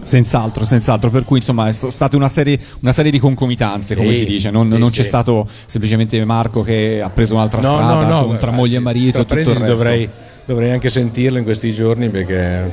Senz'altro, 0.02 0.66
senz'altro, 0.66 1.10
per 1.10 1.24
cui 1.24 1.38
insomma 1.38 1.68
è 1.68 1.72
stata 1.72 2.16
una 2.16 2.30
serie, 2.30 2.60
una 2.82 2.92
serie 2.92 3.12
di 3.12 3.20
concomitanze, 3.20 3.96
come 3.96 4.14
Sì, 4.14 4.20
si 4.20 4.26
dice, 4.26 4.50
non, 4.50 4.72
sì, 4.72 4.78
non 4.78 4.90
c'è 4.90 5.02
sì. 5.02 5.08
stato 5.08 5.48
semplicemente 5.66 6.24
Marco 6.26 6.62
che 6.62 7.02
ha 7.04 7.10
preso 7.10 7.36
un'altra 7.36 7.62
No, 7.62 7.68
strada 7.68 8.08
no, 8.08 8.26
no, 8.26 8.38
tra 8.38 8.52
moglie 8.52 8.78
e 8.78 8.80
marito 8.80 9.20
e 9.20 9.26
tutto 9.26 9.40
il 9.40 9.46
resto. 9.46 9.66
Dovrei, 9.66 10.10
dovrei 10.46 10.72
anche 10.72 10.90
sentirlo 10.90 11.38
in 11.38 11.44
questi 11.44 11.72
giorni 11.74 12.10
perché 12.10 12.72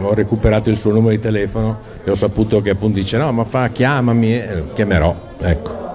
ho 0.00 0.14
recuperato 0.14 0.70
il 0.70 0.76
suo 0.76 0.92
numero 0.92 1.10
di 1.10 1.18
telefono 1.18 1.80
e 2.04 2.10
ho 2.10 2.14
saputo 2.14 2.62
che 2.62 2.70
appunto 2.70 2.98
dice 2.98 3.18
no 3.18 3.32
ma 3.32 3.44
fa 3.44 3.68
chiamami 3.70 4.40
chiamerò, 4.74 5.14
ecco. 5.40 5.85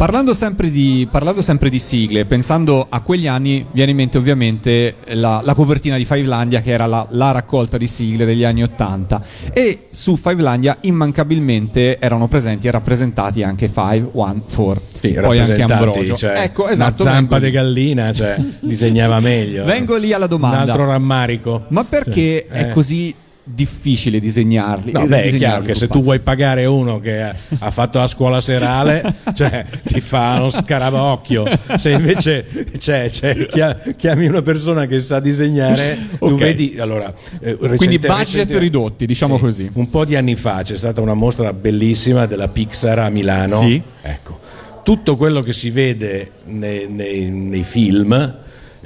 Parlando 0.00 0.32
sempre, 0.32 0.70
di, 0.70 1.06
parlando 1.10 1.42
sempre 1.42 1.68
di 1.68 1.78
sigle, 1.78 2.24
pensando 2.24 2.86
a 2.88 3.00
quegli 3.02 3.26
anni, 3.26 3.66
viene 3.70 3.90
in 3.90 3.98
mente 3.98 4.16
ovviamente 4.16 4.94
la, 5.08 5.42
la 5.44 5.52
copertina 5.52 5.98
di 5.98 6.06
Fivelandia, 6.06 6.62
che 6.62 6.70
era 6.70 6.86
la, 6.86 7.06
la 7.10 7.32
raccolta 7.32 7.76
di 7.76 7.86
sigle 7.86 8.24
degli 8.24 8.42
anni 8.42 8.62
Ottanta. 8.62 9.22
E 9.52 9.88
su 9.90 10.16
Fivelandia 10.16 10.78
immancabilmente 10.80 11.98
erano 11.98 12.28
presenti 12.28 12.66
e 12.66 12.70
rappresentati 12.70 13.42
anche 13.42 13.68
Five, 13.68 14.08
One, 14.14 14.40
Four. 14.46 14.80
Sì, 14.98 15.10
poi 15.10 15.38
anche 15.38 15.60
Ambrogio. 15.60 16.16
cioè, 16.16 16.32
ecco, 16.44 16.68
esatto. 16.68 17.02
Una 17.02 17.12
zampa 17.12 17.38
di 17.38 17.50
gallina, 17.50 18.10
cioè, 18.10 18.42
disegnava 18.60 19.20
meglio. 19.20 19.64
Vengo 19.64 19.96
lì 19.96 20.14
alla 20.14 20.24
Un 20.24 20.30
domanda. 20.30 20.60
altro 20.72 20.86
rammarico. 20.86 21.66
Ma 21.68 21.84
perché 21.84 22.46
Sì. 22.50 22.56
è 22.58 22.60
Eh. 22.68 22.72
così 22.72 23.14
difficile 23.42 24.20
disegnarli? 24.20 24.92
No, 24.92 25.02
eh, 25.02 25.06
beh, 25.06 25.22
è 25.22 25.36
chiaro 25.36 25.62
che 25.62 25.74
se 25.74 25.80
tu 25.82 25.86
pupazzi? 25.86 26.04
vuoi 26.04 26.18
pagare 26.20 26.64
uno 26.66 27.00
che 27.00 27.22
ha, 27.22 27.70
fatto 27.70 27.98
la 27.98 28.06
scuola 28.06 28.40
serale, 28.40 29.02
cioè, 29.34 29.64
ti 29.84 30.00
fa 30.00 30.36
uno 30.38 30.50
scarabocchio. 30.50 31.44
Se 31.76 31.90
invece 31.90 32.46
cioè, 32.78 33.10
cioè, 33.10 33.46
chia- 33.46 33.78
chiami 33.96 34.26
una 34.26 34.42
persona 34.42 34.86
che 34.86 35.00
sa 35.00 35.20
disegnare, 35.20 35.98
tu 36.18 36.26
Ok. 36.26 36.38
vedi. 36.38 36.76
Allora, 36.78 37.12
eh, 37.40 37.56
Quindi 37.56 37.98
budget 37.98 38.18
recente- 38.26 38.58
ridotti, 38.58 39.06
diciamo 39.06 39.36
Sì, 39.36 39.40
così. 39.40 39.70
Un 39.74 39.90
po' 39.90 40.04
di 40.04 40.16
anni 40.16 40.36
fa 40.36 40.62
c'è 40.62 40.76
stata 40.76 41.00
una 41.00 41.14
mostra 41.14 41.52
bellissima 41.52 42.26
della 42.26 42.48
Pixar 42.48 42.98
a 43.00 43.08
Milano. 43.10 43.56
Sì. 43.58 43.80
Ecco, 44.02 44.38
tutto 44.82 45.16
quello 45.16 45.40
che 45.42 45.52
si 45.52 45.70
vede 45.70 46.30
nei, 46.44 46.86
nei- 46.88 47.28
nei 47.30 47.62
film, 47.62 48.36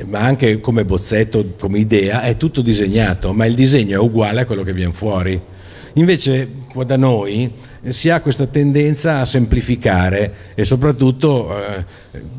ma 0.06 0.20
anche 0.20 0.60
come 0.60 0.84
bozzetto, 0.84 1.54
come 1.58 1.78
idea, 1.78 2.22
è 2.22 2.36
tutto 2.36 2.62
disegnato, 2.62 3.32
ma 3.32 3.46
il 3.46 3.54
disegno 3.54 3.96
è 3.96 4.02
uguale 4.02 4.40
a 4.40 4.44
quello 4.44 4.62
che 4.62 4.72
viene 4.72 4.92
fuori. 4.92 5.40
Invece 5.96 6.48
qua 6.72 6.82
da 6.82 6.96
noi 6.96 7.48
eh, 7.80 7.92
si 7.92 8.10
ha 8.10 8.20
questa 8.20 8.46
tendenza 8.46 9.20
a 9.20 9.24
semplificare 9.24 10.32
e 10.56 10.64
soprattutto, 10.64 11.56
eh, 11.56 11.84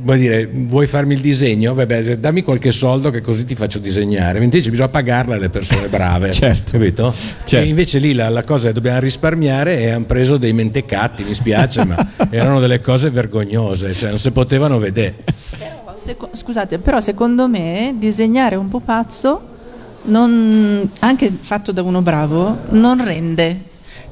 vuoi 0.01 0.19
dire, 0.19 0.45
vuoi 0.51 0.87
farmi 0.87 1.13
il 1.13 1.21
disegno? 1.21 1.73
Vabbè, 1.73 2.17
dammi 2.17 2.43
qualche 2.43 2.73
soldo 2.73 3.11
che 3.11 3.21
così 3.21 3.45
ti 3.45 3.55
faccio 3.55 3.79
disegnare. 3.79 4.43
Invece 4.43 4.69
bisogna 4.69 4.89
pagarle 4.89 5.35
alle 5.35 5.49
persone 5.49 5.87
brave. 5.87 6.33
Certo. 6.45 6.73
Capito? 6.73 7.13
Certo. 7.45 7.65
E 7.65 7.69
invece 7.69 7.99
lì 7.99 8.13
la, 8.13 8.27
la 8.27 8.43
cosa 8.43 8.67
è 8.69 8.73
dobbiamo 8.73 8.99
risparmiare 8.99 9.79
e 9.79 9.89
hanno 9.89 10.05
preso 10.05 10.35
dei 10.35 10.51
mentecatti, 10.51 11.23
mi 11.23 11.33
spiace, 11.33 11.85
ma 11.85 11.95
erano 12.29 12.59
delle 12.59 12.81
cose 12.81 13.09
vergognose, 13.09 13.93
cioè 13.93 14.09
non 14.09 14.19
si 14.19 14.31
potevano 14.31 14.79
vedere. 14.79 15.73
Seco- 15.95 16.29
scusate, 16.33 16.77
però 16.77 16.99
secondo 16.99 17.47
me 17.47 17.95
disegnare 17.97 18.55
un 18.55 18.67
pupazzo, 18.67 19.41
non- 20.03 20.89
anche 20.99 21.31
fatto 21.39 21.71
da 21.71 21.81
uno 21.81 22.01
bravo, 22.01 22.57
non 22.69 23.03
rende. 23.03 23.57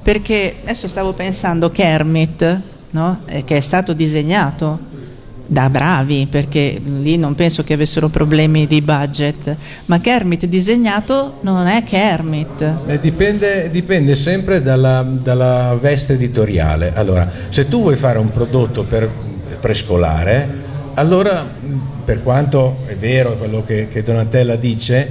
Perché 0.01 0.55
adesso 0.63 0.87
stavo 0.87 1.13
pensando 1.13 1.69
Kermit, 1.69 2.61
no? 2.91 3.19
Eh, 3.25 3.43
che 3.43 3.57
è 3.57 3.61
stato 3.61 3.93
disegnato 3.93 4.91
da 5.45 5.69
bravi, 5.69 6.27
perché 6.29 6.81
lì 6.83 7.17
non 7.17 7.35
penso 7.35 7.63
che 7.63 7.73
avessero 7.73 8.07
problemi 8.07 8.65
di 8.65 8.81
budget, 8.81 9.55
ma 9.85 9.99
Kermit 9.99 10.45
disegnato 10.45 11.35
non 11.41 11.67
è 11.67 11.83
Kermit. 11.83 12.73
Eh, 12.87 12.99
dipende, 12.99 13.69
dipende 13.69 14.15
sempre 14.15 14.61
dalla, 14.61 15.05
dalla 15.07 15.77
veste 15.79 16.13
editoriale. 16.13 16.93
Allora, 16.95 17.29
se 17.49 17.67
tu 17.67 17.81
vuoi 17.81 17.95
fare 17.97 18.19
un 18.19 18.31
prodotto 18.31 18.83
per 18.83 19.09
prescolare, 19.59 20.62
allora, 20.95 21.45
per 22.05 22.21
quanto 22.23 22.77
è 22.85 22.95
vero 22.95 23.33
quello 23.37 23.63
che, 23.65 23.87
che 23.91 24.03
Donatella 24.03 24.55
dice, 24.55 25.07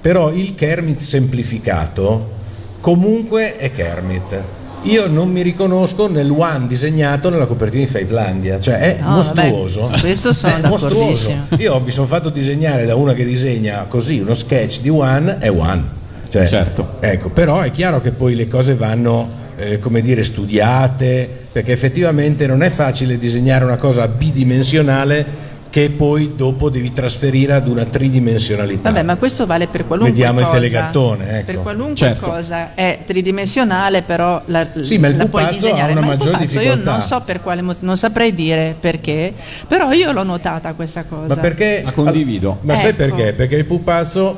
però 0.00 0.30
il 0.30 0.54
Kermit 0.54 1.00
semplificato 1.00 2.34
comunque 2.80 3.56
è 3.56 3.70
Kermit. 3.72 4.40
Io 4.82 5.08
non 5.08 5.30
mi 5.30 5.42
riconosco 5.42 6.06
nel 6.08 6.30
one 6.30 6.68
disegnato 6.68 7.28
nella 7.28 7.46
copertina 7.46 7.84
di 7.84 7.90
Fivelandia, 7.90 8.60
cioè 8.60 8.78
è 8.78 8.98
No, 9.00 9.16
mostruoso. 9.16 9.80
vabbè, 9.88 10.00
questo 10.00 10.32
sono 10.32 10.54
È 10.62 10.68
mostruoso. 10.68 11.32
Io 11.58 11.80
mi 11.80 11.90
sono 11.90 12.06
fatto 12.06 12.28
disegnare 12.30 12.86
da 12.86 12.94
una 12.94 13.12
che 13.14 13.24
disegna 13.24 13.86
così 13.88 14.20
uno 14.20 14.34
sketch 14.34 14.80
di 14.80 14.88
One, 14.88 15.38
è 15.38 15.50
One. 15.50 15.82
Cioè, 16.28 16.46
Certo. 16.46 16.96
Ecco, 17.00 17.30
però 17.30 17.60
è 17.62 17.72
chiaro 17.72 18.00
che 18.00 18.12
poi 18.12 18.36
le 18.36 18.46
cose 18.46 18.76
vanno, 18.76 19.26
eh, 19.56 19.78
come 19.78 20.00
dire, 20.00 20.22
studiate, 20.22 21.28
perché 21.52 21.72
effettivamente 21.72 22.46
non 22.46 22.62
è 22.62 22.70
facile 22.70 23.18
disegnare 23.18 23.64
una 23.64 23.76
cosa 23.76 24.06
bidimensionale 24.08 25.44
che 25.68 25.90
poi 25.90 26.32
dopo 26.34 26.70
devi 26.70 26.90
trasferire 26.94 27.52
ad 27.52 27.68
una 27.68 27.84
tridimensionalità. 27.84 28.90
Vabbè, 28.90 29.02
ma 29.02 29.16
questo 29.16 29.44
vale 29.44 29.66
per 29.66 29.86
qualunque 29.86 30.14
Vediamo 30.14 30.38
il 30.40 30.46
cosa. 30.46 30.56
telegattone, 30.58 31.38
ecco. 31.38 31.44
Per 31.44 31.60
qualunque 31.60 31.96
Certo. 31.96 32.30
cosa 32.30 32.74
è 32.74 33.00
tridimensionale, 33.04 34.00
però 34.00 34.40
la, 34.46 34.66
Sì, 34.80 34.96
ma 34.96 35.08
il 35.08 35.16
la 35.18 35.26
puoi 35.26 35.42
pupazzo 35.44 35.66
disegnare. 35.66 35.92
ha 35.92 35.96
una 35.98 36.06
ma 36.06 36.12
il 36.12 36.18
pupazzo 36.18 36.38
difficoltà. 36.38 36.74
Io 36.74 36.82
non 36.82 37.00
so 37.02 37.20
per 37.26 37.42
quale 37.42 37.60
motivo, 37.60 37.84
non 37.86 37.96
saprei 37.98 38.32
dire 38.34 38.74
perché, 38.80 39.34
però 39.68 39.92
io 39.92 40.12
l'ho 40.12 40.22
notata 40.22 40.72
questa 40.72 41.04
cosa. 41.04 41.34
Ma 41.34 41.40
perché 41.42 41.82
La 41.84 41.92
condivido. 41.92 42.58
Ma 42.62 42.74
sai 42.74 42.90
Ecco. 42.90 42.96
perché? 42.96 43.32
Perché 43.34 43.56
il 43.56 43.64
pupazzo 43.66 44.36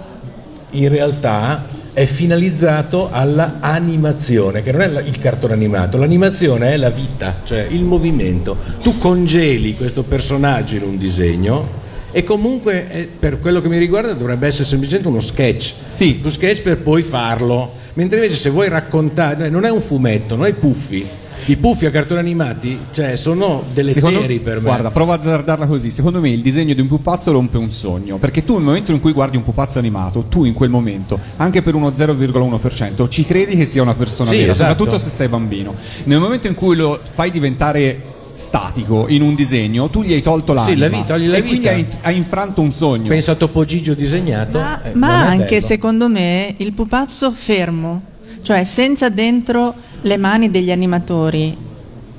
in 0.70 0.88
realtà 0.88 1.64
è 1.98 2.06
finalizzato 2.06 3.08
alla 3.10 3.56
animazione, 3.58 4.62
che 4.62 4.70
non 4.70 4.82
è 4.82 5.00
il 5.00 5.18
cartone 5.18 5.54
animato, 5.54 5.98
l'animazione 5.98 6.72
è 6.72 6.76
la 6.76 6.90
vita, 6.90 7.40
cioè 7.42 7.66
il 7.68 7.82
movimento. 7.82 8.56
Tu 8.80 8.98
congeli 8.98 9.74
questo 9.74 10.04
personaggio 10.04 10.76
in 10.76 10.82
un 10.82 10.96
disegno 10.96 11.68
e 12.12 12.22
comunque 12.22 12.88
eh, 12.88 13.08
per 13.18 13.40
quello 13.40 13.60
che 13.60 13.66
mi 13.66 13.78
riguarda 13.78 14.12
dovrebbe 14.12 14.46
essere 14.46 14.62
semplicemente 14.62 15.08
uno 15.08 15.18
sketch. 15.18 15.72
Sì. 15.88 16.18
Uno 16.20 16.30
sketch 16.30 16.62
per 16.62 16.78
poi 16.78 17.02
farlo. 17.02 17.72
Mentre 17.94 18.18
invece 18.18 18.36
se 18.36 18.50
vuoi 18.50 18.68
raccontare, 18.68 19.48
non 19.48 19.64
è 19.64 19.70
un 19.70 19.80
fumetto, 19.80 20.36
non 20.36 20.46
è 20.46 20.52
puffi. 20.52 21.04
I 21.50 21.56
puffi 21.56 21.86
a 21.86 21.90
cartoni 21.90 22.20
animati, 22.20 22.78
cioè, 22.92 23.16
sono 23.16 23.64
Secondo- 23.74 24.18
deleteri 24.18 24.38
per 24.40 24.56
me. 24.56 24.60
Guarda, 24.60 24.90
prova 24.90 25.14
a 25.14 25.16
azzardarla 25.16 25.66
così. 25.66 25.90
Secondo 25.90 26.20
me 26.20 26.28
il 26.28 26.42
disegno 26.42 26.74
di 26.74 26.80
un 26.82 26.88
pupazzo 26.88 27.32
rompe 27.32 27.56
un 27.56 27.72
sogno. 27.72 28.18
Perché 28.18 28.44
tu 28.44 28.54
nel 28.56 28.64
momento 28.64 28.92
in 28.92 29.00
cui 29.00 29.12
guardi 29.12 29.38
un 29.38 29.44
pupazzo 29.44 29.78
animato, 29.78 30.24
tu 30.28 30.44
in 30.44 30.52
quel 30.52 30.68
momento, 30.68 31.18
anche 31.36 31.62
per 31.62 31.74
uno 31.74 31.90
0,1%, 31.94 33.08
ci 33.08 33.24
credi 33.24 33.56
che 33.56 33.64
sia 33.64 33.80
una 33.80 33.94
persona 33.94 34.28
Sì, 34.28 34.36
vera, 34.40 34.52
esatto. 34.52 34.70
soprattutto 34.70 34.98
se 34.98 35.08
sei 35.08 35.28
bambino. 35.28 35.74
Nel 36.04 36.20
momento 36.20 36.48
in 36.48 36.54
cui 36.54 36.76
lo 36.76 37.00
fai 37.14 37.30
diventare 37.30 38.02
statico 38.34 39.06
in 39.08 39.22
un 39.22 39.34
disegno, 39.34 39.88
tu 39.88 40.02
gli 40.02 40.12
hai 40.12 40.20
tolto 40.22 40.52
l'anima. 40.52 40.78
la 40.80 40.88
vita, 40.88 41.16
la 41.16 41.36
e 41.36 41.40
quindi 41.42 41.58
vita. 41.60 41.70
hai, 41.70 41.86
hai 42.02 42.16
infranto 42.16 42.60
un 42.60 42.70
sogno. 42.70 43.08
Pensa 43.08 43.32
a 43.32 43.34
Topo 43.34 43.64
Gigio 43.64 43.94
disegnato. 43.94 44.58
Ma, 44.58 44.82
eh, 44.82 44.94
ma 44.94 45.26
anche 45.26 45.56
bello. 45.56 45.66
secondo 45.66 46.08
me 46.08 46.54
il 46.58 46.72
pupazzo 46.74 47.32
fermo, 47.32 48.02
cioè 48.42 48.62
senza 48.64 49.08
dentro 49.08 49.74
le 50.02 50.16
mani 50.16 50.50
degli 50.50 50.70
animatori, 50.70 51.56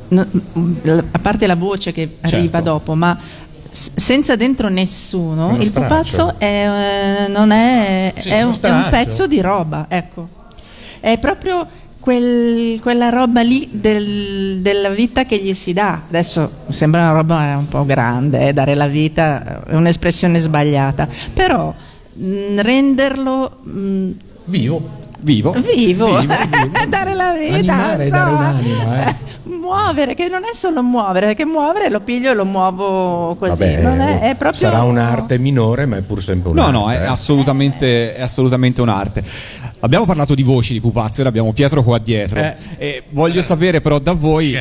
no- 0.09 0.27
a 1.11 1.19
parte 1.19 1.47
la 1.47 1.55
voce 1.55 1.91
che 1.91 2.15
arriva 2.21 2.57
Certo. 2.57 2.61
dopo, 2.61 2.95
ma 2.95 3.17
senza 3.71 4.35
dentro 4.35 4.67
nessuno, 4.69 5.49
Uno 5.49 5.61
il 5.61 5.71
pupazzo 5.71 6.35
è, 6.39 7.25
eh, 7.25 7.27
non 7.31 7.51
è, 7.51 8.13
Sì, 8.19 8.29
è 8.29 8.41
un, 8.43 8.57
è 8.59 8.69
un 8.69 8.87
pezzo 8.89 9.27
di 9.27 9.39
roba, 9.41 9.85
ecco. 9.87 10.27
È 10.99 11.17
proprio 11.19 11.65
quel- 11.99 12.79
quella 12.81 13.09
roba 13.09 13.41
lì 13.41 13.69
del- 13.71 14.59
della 14.61 14.89
vita 14.89 15.25
che 15.25 15.37
gli 15.37 15.53
si 15.53 15.73
dà. 15.73 16.01
Adesso 16.07 16.51
sembra 16.69 17.01
una 17.01 17.11
roba 17.11 17.55
un 17.57 17.67
po' 17.67 17.85
grande, 17.85 18.47
eh, 18.47 18.53
dare 18.53 18.73
la 18.73 18.87
vita 18.87 19.63
è 19.65 19.75
un'espressione 19.75 20.39
sbagliata, 20.39 21.07
però 21.33 21.73
mh, 22.13 22.61
renderlo 22.61 23.59
mh, 23.63 24.09
Vivo. 24.45 24.81
Vivo. 25.21 25.51
Vivo, 25.75 26.07
dare 26.87 27.13
la 27.13 27.35
vita, 27.37 27.55
Animare 27.73 28.05
e 28.05 28.09
dare 28.09 28.31
un'anima, 28.31 29.05
eh. 29.07 29.15
muovere, 29.43 30.15
che 30.15 30.27
non 30.29 30.41
è 30.43 30.55
solo 30.55 30.81
muovere, 30.81 31.27
perché 31.27 31.45
muovere 31.45 31.89
lo 31.89 31.99
piglio 31.99 32.31
e 32.31 32.33
lo 32.33 32.45
muovo 32.45 33.35
così, 33.35 33.49
Vabbè, 33.51 33.81
non 33.81 33.99
è, 33.99 34.19
è 34.29 34.35
proprio 34.35 34.69
sarà 34.69 34.83
un'arte 34.83 35.37
minore, 35.37 35.85
ma 35.85 35.97
è 35.97 36.01
pur 36.01 36.21
sempre 36.23 36.51
No, 36.53 36.67
un'arte. 36.67 36.77
no, 36.77 36.91
è 36.91 36.95
eh. 37.01 37.05
assolutamente, 37.05 38.15
è 38.15 38.21
assolutamente 38.21 38.81
un'arte. 38.81 39.23
Abbiamo 39.81 40.05
parlato 40.05 40.35
di 40.35 40.43
voci 40.43 40.73
di 40.73 40.81
pupazzo, 40.81 41.21
ora 41.21 41.29
abbiamo 41.29 41.53
Pietro 41.53 41.83
qua 41.83 41.97
dietro. 41.99 42.39
Eh. 42.39 42.55
E 42.77 43.03
voglio 43.09 43.41
sapere 43.41 43.81
però 43.81 43.99
da 43.99 44.13
voi 44.13 44.57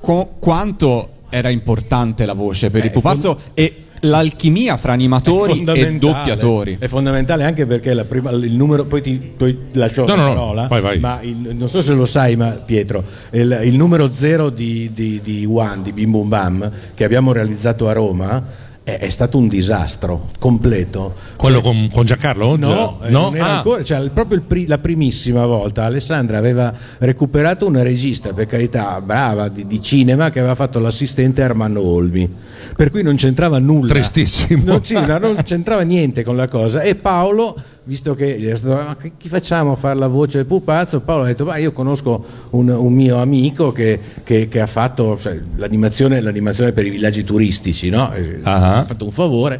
co- 0.00 0.32
quanto 0.38 1.10
era 1.28 1.48
importante 1.48 2.24
la 2.24 2.34
voce 2.34 2.70
per 2.70 2.82
Eh, 2.82 2.86
il 2.86 2.90
pupazzo 2.90 3.38
e 3.54 3.84
l'alchimia 4.00 4.76
fra 4.76 4.92
animatori 4.92 5.62
e 5.62 5.98
doppiatori. 5.98 6.76
È 6.78 6.86
fondamentale 6.88 7.44
anche 7.44 7.66
perché 7.66 7.92
la 7.94 8.04
prima- 8.04 8.30
il 8.30 8.54
numero, 8.56 8.84
poi 8.84 9.00
ti 9.02 9.12
poi 9.36 9.56
lascio 9.72 10.06
No, 10.06 10.14
la 10.14 10.14
no, 10.16 10.22
no, 10.28 10.34
parola, 10.34 10.66
vai, 10.68 10.80
vai. 10.80 10.98
ma 10.98 11.18
il- 11.22 11.54
non 11.56 11.68
so 11.68 11.82
se 11.82 11.92
lo 11.92 12.06
sai, 12.06 12.36
ma 12.36 12.50
Pietro, 12.50 13.04
il, 13.32 13.60
il 13.64 13.76
numero 13.76 14.12
zero 14.12 14.48
di, 14.50 14.90
di, 14.94 15.20
di 15.22 15.46
One, 15.48 15.82
di 15.82 15.92
Bim 15.92 16.10
Bum 16.10 16.28
Bam, 16.28 16.70
che 16.94 17.04
abbiamo 17.04 17.32
realizzato 17.32 17.88
a 17.88 17.92
Roma, 17.92 18.68
è, 18.94 18.98
è 18.98 19.08
stato 19.08 19.38
un 19.38 19.48
disastro 19.48 20.28
completo. 20.38 21.14
Quello 21.36 21.60
con, 21.60 21.88
con 21.92 22.04
Giancarlo? 22.04 22.56
No, 22.56 22.98
eh, 23.02 23.08
era 23.36 23.46
Ah. 23.46 23.56
ancora, 23.56 23.82
cioè, 23.84 24.08
proprio 24.10 24.40
pri- 24.46 24.66
la 24.66 24.78
primissima 24.78 25.46
volta 25.46 25.84
Alessandra 25.84 26.38
aveva 26.38 26.72
recuperato 26.98 27.66
una 27.66 27.82
regista, 27.82 28.32
per 28.32 28.46
carità, 28.46 29.00
brava, 29.00 29.48
di, 29.48 29.66
di 29.66 29.80
cinema, 29.82 30.30
che 30.30 30.38
aveva 30.38 30.54
fatto 30.54 30.78
l'assistente 30.78 31.42
Armando 31.42 31.84
Olmi, 31.84 32.28
per 32.76 32.90
cui 32.90 33.02
non 33.02 33.16
c'entrava 33.16 33.58
nulla. 33.58 33.88
Tristissimo. 33.88 34.62
Non, 34.64 34.84
sì, 34.84 34.94
no, 34.94 35.18
non 35.18 35.36
c'entrava 35.42 35.82
niente 35.82 36.22
con 36.24 36.36
la 36.36 36.48
cosa. 36.48 36.80
E 36.82 36.94
Paolo, 36.94 37.56
visto 37.84 38.14
che 38.14 38.38
gli 38.38 38.46
è 38.46 38.56
stato, 38.56 38.74
"Ma 38.74 38.96
chi 39.16 39.28
facciamo 39.28 39.72
a 39.72 39.76
fare 39.76 39.98
la 39.98 40.06
voce 40.08 40.38
del 40.38 40.46
pupazzo? 40.46 41.00
Paolo 41.00 41.24
ha 41.24 41.26
detto, 41.26 41.44
ma 41.44 41.56
io 41.56 41.72
conosco 41.72 42.24
un, 42.50 42.68
un 42.68 42.92
mio 42.92 43.16
amico 43.18 43.72
che, 43.72 43.98
che- 44.22 44.48
che 44.48 44.60
ha 44.60 44.66
fatto 44.66 45.16
cioè, 45.16 45.38
l'animazione, 45.56 46.20
l'animazione 46.20 46.72
per 46.72 46.86
i 46.86 46.90
villaggi 46.90 47.24
turistici, 47.24 47.88
no? 47.88 48.02
Ah. 48.42 48.78
ha 48.80 48.84
fatto 48.84 49.04
un 49.04 49.10
favore, 49.10 49.58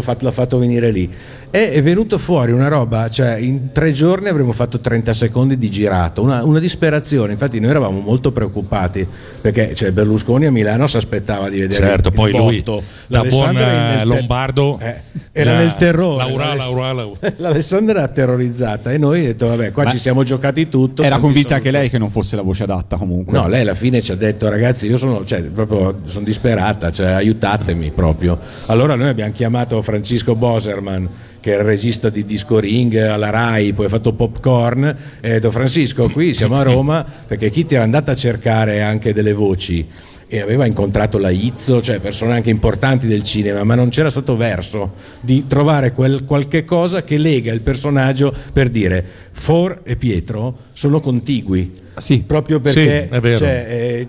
fatto, 0.00 0.24
l'ha 0.24 0.32
fatto 0.32 0.58
venire 0.58 0.90
lì. 0.90 1.10
E 1.50 1.72
è 1.72 1.82
venuto 1.82 2.18
fuori 2.18 2.52
una 2.52 2.68
roba, 2.68 3.08
cioè 3.08 3.36
in 3.36 3.72
tre 3.72 3.92
giorni 3.92 4.28
avremmo 4.28 4.52
fatto 4.52 4.80
30 4.80 5.14
secondi 5.14 5.56
di 5.56 5.70
girato, 5.70 6.20
una, 6.20 6.44
una 6.44 6.58
disperazione. 6.58 7.32
Infatti, 7.32 7.58
noi 7.58 7.70
eravamo 7.70 8.00
molto 8.00 8.32
preoccupati 8.32 9.06
perché 9.40 9.74
cioè, 9.74 9.90
Berlusconi 9.92 10.44
a 10.44 10.50
Milano 10.50 10.86
si 10.86 10.98
aspettava 10.98 11.48
di 11.48 11.60
vedere 11.60 11.86
Certo, 11.86 12.08
il 12.08 12.14
poi 12.14 12.32
lui, 12.32 12.56
botto. 12.62 12.82
da 13.06 13.24
buon 13.24 13.56
lombardo, 14.04 14.78
eh, 14.78 14.96
era 15.32 15.56
nel 15.56 15.74
terrore. 15.76 16.24
Laura, 16.24 16.54
Laura, 16.54 16.92
Laura. 16.92 17.18
L'Alessandra 17.38 18.00
era 18.00 18.08
terrorizzata 18.08 18.92
e 18.92 18.98
noi 18.98 19.20
abbiamo 19.20 19.26
detto, 19.28 19.46
vabbè, 19.46 19.72
qua 19.72 19.84
Ma 19.84 19.90
ci 19.90 19.98
siamo 19.98 20.24
giocati 20.24 20.68
tutto. 20.68 21.02
Era 21.02 21.18
convinta 21.18 21.54
anche 21.54 21.70
lei 21.70 21.88
che 21.88 21.96
non 21.96 22.10
fosse 22.10 22.36
la 22.36 22.42
voce 22.42 22.64
adatta 22.64 22.96
comunque. 22.98 23.38
No, 23.38 23.48
lei 23.48 23.62
alla 23.62 23.74
fine 23.74 24.02
ci 24.02 24.12
ha 24.12 24.16
detto 24.16 24.50
ragazzi 24.50 24.86
io 24.86 24.98
sono, 24.98 25.24
cioè, 25.24 25.40
proprio, 25.40 25.98
sono 26.06 26.26
disperata, 26.26 26.92
cioè, 26.92 27.06
aiutatemi 27.06 27.90
proprio. 27.90 28.38
Allora 28.66 28.94
noi 28.96 29.08
abbiamo 29.08 29.32
chiamato 29.32 29.80
Francisco 29.80 30.34
Boserman 30.34 31.08
che 31.48 31.54
è 31.54 31.58
il 31.58 31.64
regista 31.64 32.10
di 32.10 32.26
Disco 32.26 32.58
Ring 32.58 32.94
alla 32.94 33.30
RAI, 33.30 33.72
poi 33.72 33.86
ha 33.86 33.88
fatto 33.88 34.12
Popcorn 34.12 34.84
e 35.20 35.30
ha 35.30 35.32
detto 35.32 35.50
Francisco 35.50 36.10
qui 36.10 36.34
siamo 36.34 36.58
a 36.58 36.62
Roma 36.62 37.02
perché 37.26 37.48
chi 37.48 37.64
ti 37.64 37.74
era 37.74 37.84
andata 37.84 38.12
a 38.12 38.14
cercare 38.14 38.82
anche 38.82 39.14
delle 39.14 39.32
voci 39.32 39.86
e 40.30 40.40
aveva 40.40 40.66
incontrato 40.66 41.16
la 41.16 41.30
Izzo, 41.30 41.80
cioè 41.80 42.00
persone 42.00 42.34
anche 42.34 42.50
importanti 42.50 43.06
del 43.06 43.22
cinema, 43.22 43.64
ma 43.64 43.74
non 43.74 43.88
c'era 43.88 44.10
stato 44.10 44.36
verso 44.36 44.92
di 45.20 45.46
trovare 45.46 45.92
quel 45.92 46.24
qualche 46.24 46.66
cosa 46.66 47.02
che 47.02 47.16
lega 47.16 47.50
il 47.50 47.62
personaggio 47.62 48.34
per 48.52 48.68
dire 48.68 49.02
For 49.30 49.80
e 49.84 49.96
Pietro 49.96 50.54
sono 50.74 51.00
contigui. 51.00 51.70
Sì. 51.96 52.24
Proprio 52.26 52.60
perché 52.60 53.08
Sì, 53.10 53.14
è 53.14 53.20
vero. 53.20 53.38
cioè, 53.38 53.66
eh, 53.70 54.08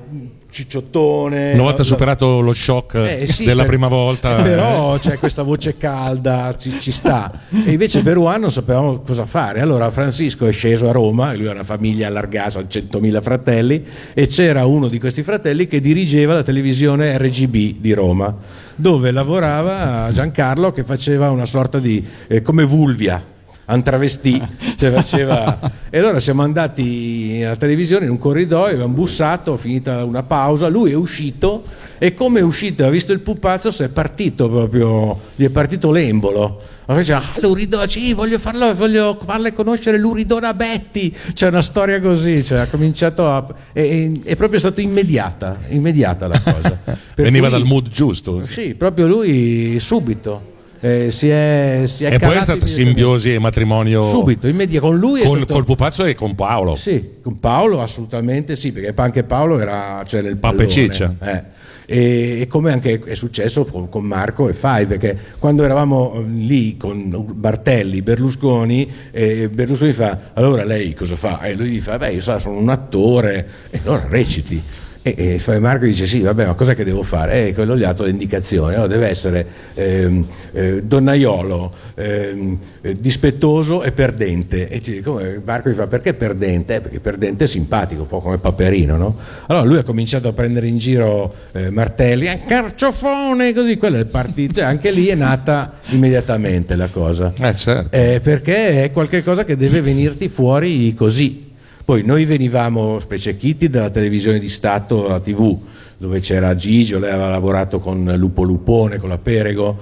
Cicciottone. 0.52 1.54
Una 1.54 1.62
volta 1.64 1.84
superato 1.84 2.40
lo 2.40 2.54
shock 2.54 2.96
eh, 2.96 3.28
sì, 3.28 3.46
della 3.46 3.62
per- 3.62 3.70
prima 3.70 3.88
volta, 3.88 4.42
Però 4.42 4.98
c'è 4.98 5.18
questa 5.20 5.44
voce 5.44 5.78
calda, 5.78 6.56
ci, 6.58 6.80
ci 6.80 6.92
sta. 6.92 7.32
E 7.66 7.72
invece 7.72 8.02
per 8.02 8.18
Juan 8.18 8.42
non 8.42 8.52
sapevamo 8.52 9.00
cosa 9.02 9.26
fare. 9.26 9.62
Allora 9.62 9.90
Francisco 9.92 10.48
è 10.48 10.52
sceso 10.52 10.90
a 10.90 10.92
Roma, 10.92 11.34
lui 11.34 11.48
ha 11.48 11.52
una 11.52 11.64
famiglia 11.64 12.08
allargata, 12.08 12.60
ha 12.60 12.64
100.000 12.64 13.22
fratelli, 13.22 13.86
e 14.14 14.28
c'era 14.28 14.66
uno 14.66 14.88
di 14.88 15.00
questi 15.00 15.22
fratelli 15.22 15.68
che 15.68 15.80
dirigeva 15.80 16.34
la 16.34 16.44
televisione 16.44 17.18
RGB 17.18 17.80
di 17.80 17.94
Roma, 17.94 18.36
dove 18.76 19.12
lavorava 19.12 20.10
Giancarlo 20.12 20.72
che 20.72 20.84
faceva 20.84 21.30
una 21.30 21.46
sorta 21.46 21.80
di... 21.80 22.06
eh, 22.28 22.42
come 22.42 22.64
Vulvia. 22.64 23.38
Un 23.74 23.84
travestì, 23.84 24.42
cioè 24.78 24.92
faceva... 24.92 25.60
e 25.90 26.00
allora 26.00 26.20
siamo 26.20 26.42
andati 26.42 27.42
alla 27.44 27.56
televisione 27.56 28.06
in 28.06 28.12
un 28.12 28.18
corridoio, 28.18 28.74
abbiamo 28.74 28.94
bussato, 28.94 29.58
finita 29.58 30.04
una 30.04 30.24
pausa, 30.24 30.68
lui 30.68 30.92
è 30.92 30.96
uscito 30.96 31.64
e 31.98 32.14
come 32.14 32.40
è 32.40 32.44
uscito 32.44 32.86
ha 32.86 32.90
visto 32.90 33.12
il 33.12 33.20
pupazzo 33.20 33.72
si 33.72 33.84
è 33.84 33.90
partito 33.90 34.50
proprio, 34.50 35.20
gli 35.36 35.46
è 35.46 35.50
partito 35.50 35.92
l'embolo. 35.92 36.62
Allora 36.86 37.04
diceva, 37.04 37.20
ah, 37.20 37.40
l'Uridona, 37.40 37.88
sì, 37.88 38.14
voglio, 38.14 38.40
farlo, 38.40 38.74
voglio 38.74 39.16
farle 39.24 39.54
conoscere 39.54 40.00
l'Uridona 40.00 40.56
Betty. 40.56 41.14
C'è 41.34 41.50
una 41.50 41.62
storia 41.62 42.02
così, 42.02 42.44
cioè, 42.44 42.60
ha 42.62 42.68
cominciato 42.68 43.28
a... 43.28 43.46
È, 43.72 43.80
è- 43.80 44.12
è 44.24 44.36
proprio 44.36 44.58
stata 44.58 44.82
immediata, 44.82 45.56
immediata 45.68 46.28
la 46.28 46.42
cosa. 46.42 46.80
Per 47.14 47.24
veniva 47.24 47.48
cui- 47.48 47.60
dal 47.60 47.68
mood 47.68 47.90
giusto. 47.90 48.44
Sì, 48.44 48.74
proprio 48.74 49.06
lui 49.06 49.78
subito. 49.80 50.58
Eh, 50.80 51.12
si 51.12 51.30
è, 51.30 51.84
si 51.88 52.06
è 52.06 52.14
E 52.14 52.20
poi 52.20 52.38
è 52.38 52.42
stata 52.42 52.66
simbiosi 52.66 53.34
e 53.34 53.40
matrimonio 53.40 54.04
Subito, 54.04 54.48
immediato, 54.48 54.88
con 54.88 54.98
lui 54.98 55.22
con, 55.22 55.38
stato- 55.38 55.54
col 55.54 55.66
pupazzo 55.66 56.06
e 56.06 56.16
con 56.16 56.36
Paolo. 56.36 56.76
Sì, 56.76 57.18
con 57.22 57.40
Paolo 57.40 57.82
assolutamente 57.82 58.56
sì, 58.56 58.72
perché 58.72 58.94
anche 58.96 59.24
Paolo 59.24 59.60
era 59.60 60.04
cioè, 60.08 60.22
nel 60.22 60.38
Pappa 60.38 60.64
e 60.64 60.68
pallone. 60.68 60.72
Ciccia. 60.72 61.16
Eh. 61.22 61.58
E, 61.92 62.42
e 62.42 62.48
come 62.48 62.72
anche 62.72 63.02
è 63.04 63.16
successo 63.16 63.66
con, 63.66 63.90
con 63.90 64.06
Marco 64.06 64.48
e 64.48 64.54
Fai, 64.54 64.86
perché 64.86 65.18
quando 65.40 65.64
eravamo 65.64 66.14
eh, 66.14 66.22
lì 66.22 66.78
con 66.78 67.26
Bartelli, 67.34 68.02
Berlusconi, 68.02 68.90
eh, 69.12 69.50
Berlusconi 69.50 69.92
fa, 69.92 70.20
allora 70.34 70.64
lei 70.64 70.94
cosa 70.94 71.16
fa? 71.16 71.42
E 71.42 71.56
lui 71.56 71.70
gli 71.72 71.80
fa, 71.80 71.98
beh 71.98 72.12
io 72.12 72.22
so, 72.22 72.38
sono 72.38 72.60
un 72.60 72.70
attore, 72.70 73.48
e 73.72 73.80
allora 73.84 74.06
reciti. 74.08 74.62
E, 75.02 75.40
e 75.46 75.60
Marco 75.60 75.86
dice 75.86 76.06
sì, 76.06 76.20
vabbè, 76.22 76.46
ma 76.46 76.54
cos'è 76.56 76.76
che 76.76 76.84
devo 76.84 77.04
fare? 77.04 77.48
E 77.48 77.54
quello 77.54 77.78
gli 77.78 77.84
ha 77.84 77.88
dato 77.88 78.04
le 78.04 78.10
indicazioni, 78.10 78.74
allora 78.74 78.88
deve 78.88 79.08
essere 79.08 79.46
ehm, 79.74 80.26
eh, 80.52 80.84
donnaiolo, 80.84 81.74
ehm, 81.96 82.58
eh, 82.82 82.94
dispettoso 82.94 83.82
e 83.84 83.94
perdente. 83.94 84.68
E 84.68 85.02
come 85.02 85.42
Marco 85.44 85.70
gli 85.70 85.74
fa 85.74 85.88
perché 85.88 86.14
perdente? 86.14 86.76
Eh, 86.76 86.82
perché 86.82 87.00
perdente 87.00 87.46
è 87.46 87.48
simpatico, 87.48 88.02
un 88.02 88.08
po' 88.08 88.20
come 88.20 88.40
Paperino, 88.40 88.98
no? 88.98 89.16
Allora 89.48 89.66
lui 89.66 89.78
ha 89.78 89.84
cominciato 89.84 90.28
a 90.28 90.34
prendere 90.34 90.68
in 90.68 90.78
giro 90.78 91.34
eh, 91.54 91.70
Martelli, 91.70 92.28
"Eh, 92.28 92.42
carciofone, 92.46 93.54
così, 93.54 93.78
quello 93.78 93.98
è 93.98 94.06
partito, 94.06 94.56
cioè, 94.56 94.66
anche 94.66 94.92
lì 94.92 95.08
è 95.08 95.16
nata 95.16 95.80
immediatamente 95.90 96.76
la 96.76 96.88
cosa. 96.88 97.34
Eh, 97.40 97.56
certo. 97.56 97.96
Eh, 97.96 98.20
perché 98.22 98.84
è 98.84 98.92
qualcosa 98.92 99.46
che 99.46 99.56
deve 99.56 99.82
venirti 99.82 100.28
fuori 100.28 100.94
così. 100.94 101.48
Poi 101.90 102.04
noi 102.04 102.26
venivamo 102.26 103.00
specie 103.00 103.36
Kitty 103.36 103.68
dalla 103.68 103.90
televisione 103.90 104.38
di 104.38 104.48
Stato, 104.48 105.08
la 105.08 105.20
TV, 105.20 105.58
dove 105.98 106.20
c'era 106.20 106.54
Gigio, 106.54 107.00
lei 107.00 107.10
aveva 107.10 107.30
lavorato 107.30 107.80
con 107.80 108.14
Lupo 108.16 108.44
Lupone, 108.44 108.98
con 109.00 109.10
la 109.10 109.18
Perego, 109.18 109.76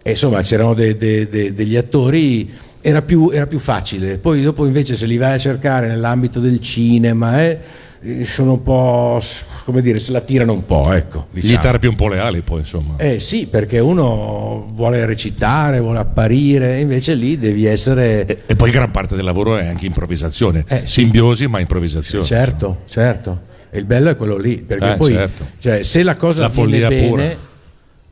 e 0.00 0.10
insomma 0.10 0.40
c'erano 0.42 0.72
de- 0.74 0.96
de- 0.96 1.26
de- 1.26 1.52
degli 1.52 1.74
attori, 1.74 2.48
era 2.80 3.02
più, 3.02 3.30
era 3.32 3.48
più 3.48 3.58
facile. 3.58 4.18
Poi 4.18 4.40
dopo 4.42 4.66
invece 4.66 4.94
se 4.94 5.06
li 5.06 5.16
vai 5.16 5.32
a 5.32 5.38
cercare 5.38 5.88
nell'ambito 5.88 6.38
del 6.38 6.60
cinema, 6.60 7.42
eh, 7.42 7.58
sono 8.22 8.52
un 8.52 8.62
po', 8.62 9.20
come 9.64 9.82
dire, 9.82 9.98
se 9.98 10.12
la 10.12 10.20
tirano 10.20 10.52
un 10.52 10.64
po', 10.64 10.92
ecco. 10.92 11.26
Gli 11.32 11.40
diciamo. 11.40 11.60
tarpi 11.62 11.86
un 11.86 11.96
po' 11.96 12.08
le 12.08 12.18
ali 12.20 12.42
poi 12.42 12.60
insomma. 12.60 12.94
Eh 12.96 13.18
sì, 13.18 13.46
perché 13.46 13.78
uno 13.80 14.70
vuole 14.72 15.04
recitare, 15.04 15.80
vuole 15.80 15.98
apparire, 15.98 16.78
invece 16.80 17.14
lì 17.14 17.38
devi 17.38 17.64
essere... 17.64 18.24
E, 18.26 18.38
e 18.46 18.56
poi 18.56 18.70
gran 18.70 18.90
parte 18.90 19.16
del 19.16 19.24
lavoro 19.24 19.56
è 19.56 19.66
anche 19.66 19.86
improvvisazione, 19.86 20.64
Eh, 20.68 20.80
sì. 20.80 21.00
simbiosi 21.02 21.46
ma 21.48 21.58
improvvisazione. 21.58 22.24
Certo, 22.24 22.78
certo. 22.88 23.40
E 23.70 23.78
il 23.78 23.84
bello 23.84 24.10
è 24.10 24.16
quello 24.16 24.36
lì, 24.36 24.58
perché 24.58 24.92
Eh, 24.92 24.96
poi 24.96 25.12
certo. 25.12 25.46
cioè, 25.58 25.82
se 25.82 26.02
la 26.02 26.16
cosa 26.16 26.42
La 26.42 26.48
follia 26.48 26.88
bene, 26.88 27.08
pura. 27.08 27.36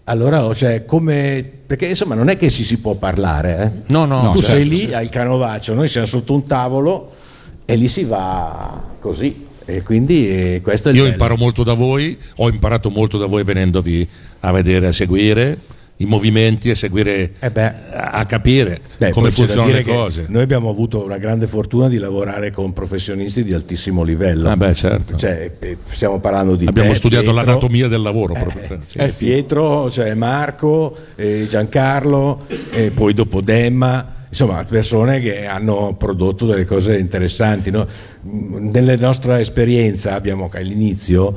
allora 0.05 0.45
oh, 0.45 0.55
cioè, 0.55 0.85
come 0.85 1.49
perché 1.67 1.87
insomma 1.87 2.15
non 2.15 2.29
è 2.29 2.37
che 2.37 2.51
si, 2.51 2.63
si 2.65 2.79
può 2.79 2.95
parlare, 2.95 3.59
eh. 3.87 3.93
No, 3.93 4.05
no, 4.05 4.23
No, 4.23 4.31
tu 4.33 4.41
certo, 4.41 4.57
sei 4.57 4.69
lì 4.69 4.93
al 4.93 5.09
canovaccio, 5.09 5.75
noi 5.75 5.89
siamo 5.89 6.07
sotto 6.07 6.35
un 6.35 6.47
tavolo 6.47 7.11
e 7.65 7.75
lì 7.77 7.89
si 7.89 8.05
va 8.05 8.83
così. 9.01 9.46
E 9.69 9.83
quindi 9.83 10.29
eh, 10.31 10.61
questo 10.63 10.89
è 10.89 10.91
il 10.93 10.97
Io 10.99 11.03
bello. 11.03 11.15
imparo 11.15 11.37
molto 11.37 11.63
da 11.65 11.73
voi, 11.75 12.17
ho 12.37 12.49
imparato 12.49 12.89
molto 12.89 13.19
da 13.19 13.27
voi 13.27 13.43
venendovi 13.43 14.07
a 14.41 14.53
vedere, 14.53 14.87
a 14.87 14.93
seguire 14.93 15.59
i 15.99 16.05
movimenti, 16.05 16.69
a 16.69 16.75
seguire, 16.77 17.33
Eh 17.41 17.51
beh. 17.51 17.73
a 17.95 18.25
capire 18.27 18.81
Beh, 18.99 19.11
come 19.13 19.31
funzionano 19.31 19.73
le 19.73 19.83
cose. 19.83 20.27
Noi 20.29 20.43
abbiamo 20.43 20.69
avuto 20.69 21.03
una 21.03 21.17
grande 21.17 21.47
fortuna 21.47 21.89
di 21.89 21.97
lavorare 21.97 22.51
con 22.51 22.75
professionisti 22.75 23.43
di 23.43 23.55
altissimo 23.55 24.03
livello. 24.03 24.51
Ah, 24.51 24.57
beh, 24.59 24.75
certo. 24.75 25.17
Cioè, 25.17 25.53
eh, 25.59 25.77
stiamo 25.91 26.21
parlando 26.21 26.55
di 26.55 26.67
Abbiamo 26.67 26.91
te, 26.91 26.97
studiato 26.97 27.33
Pietro, 27.33 27.43
l'anatomia 27.45 27.89
del 27.89 28.03
lavoro 28.03 28.35
proprio. 28.35 28.81
Sì. 28.87 28.99
eh, 28.99 29.11
Pietro, 29.19 29.91
cioè 29.91 30.13
Marco, 30.15 30.95
eh, 31.17 31.47
Giancarlo, 31.49 32.47
poi 32.95 33.15
dopo 33.15 33.41
Demma. 33.41 34.11
Insomma 34.29 34.65
persone 34.65 35.21
che 35.21 35.47
hanno 35.47 35.95
prodotto 35.99 36.47
delle 36.47 36.65
cose 36.65 36.99
interessanti. 36.99 37.71
no? 37.71 37.87
Nella 38.23 38.97
nostra 38.97 39.39
esperienza 39.41 40.15
abbiamo 40.15 40.51
all'inizio 40.53 41.37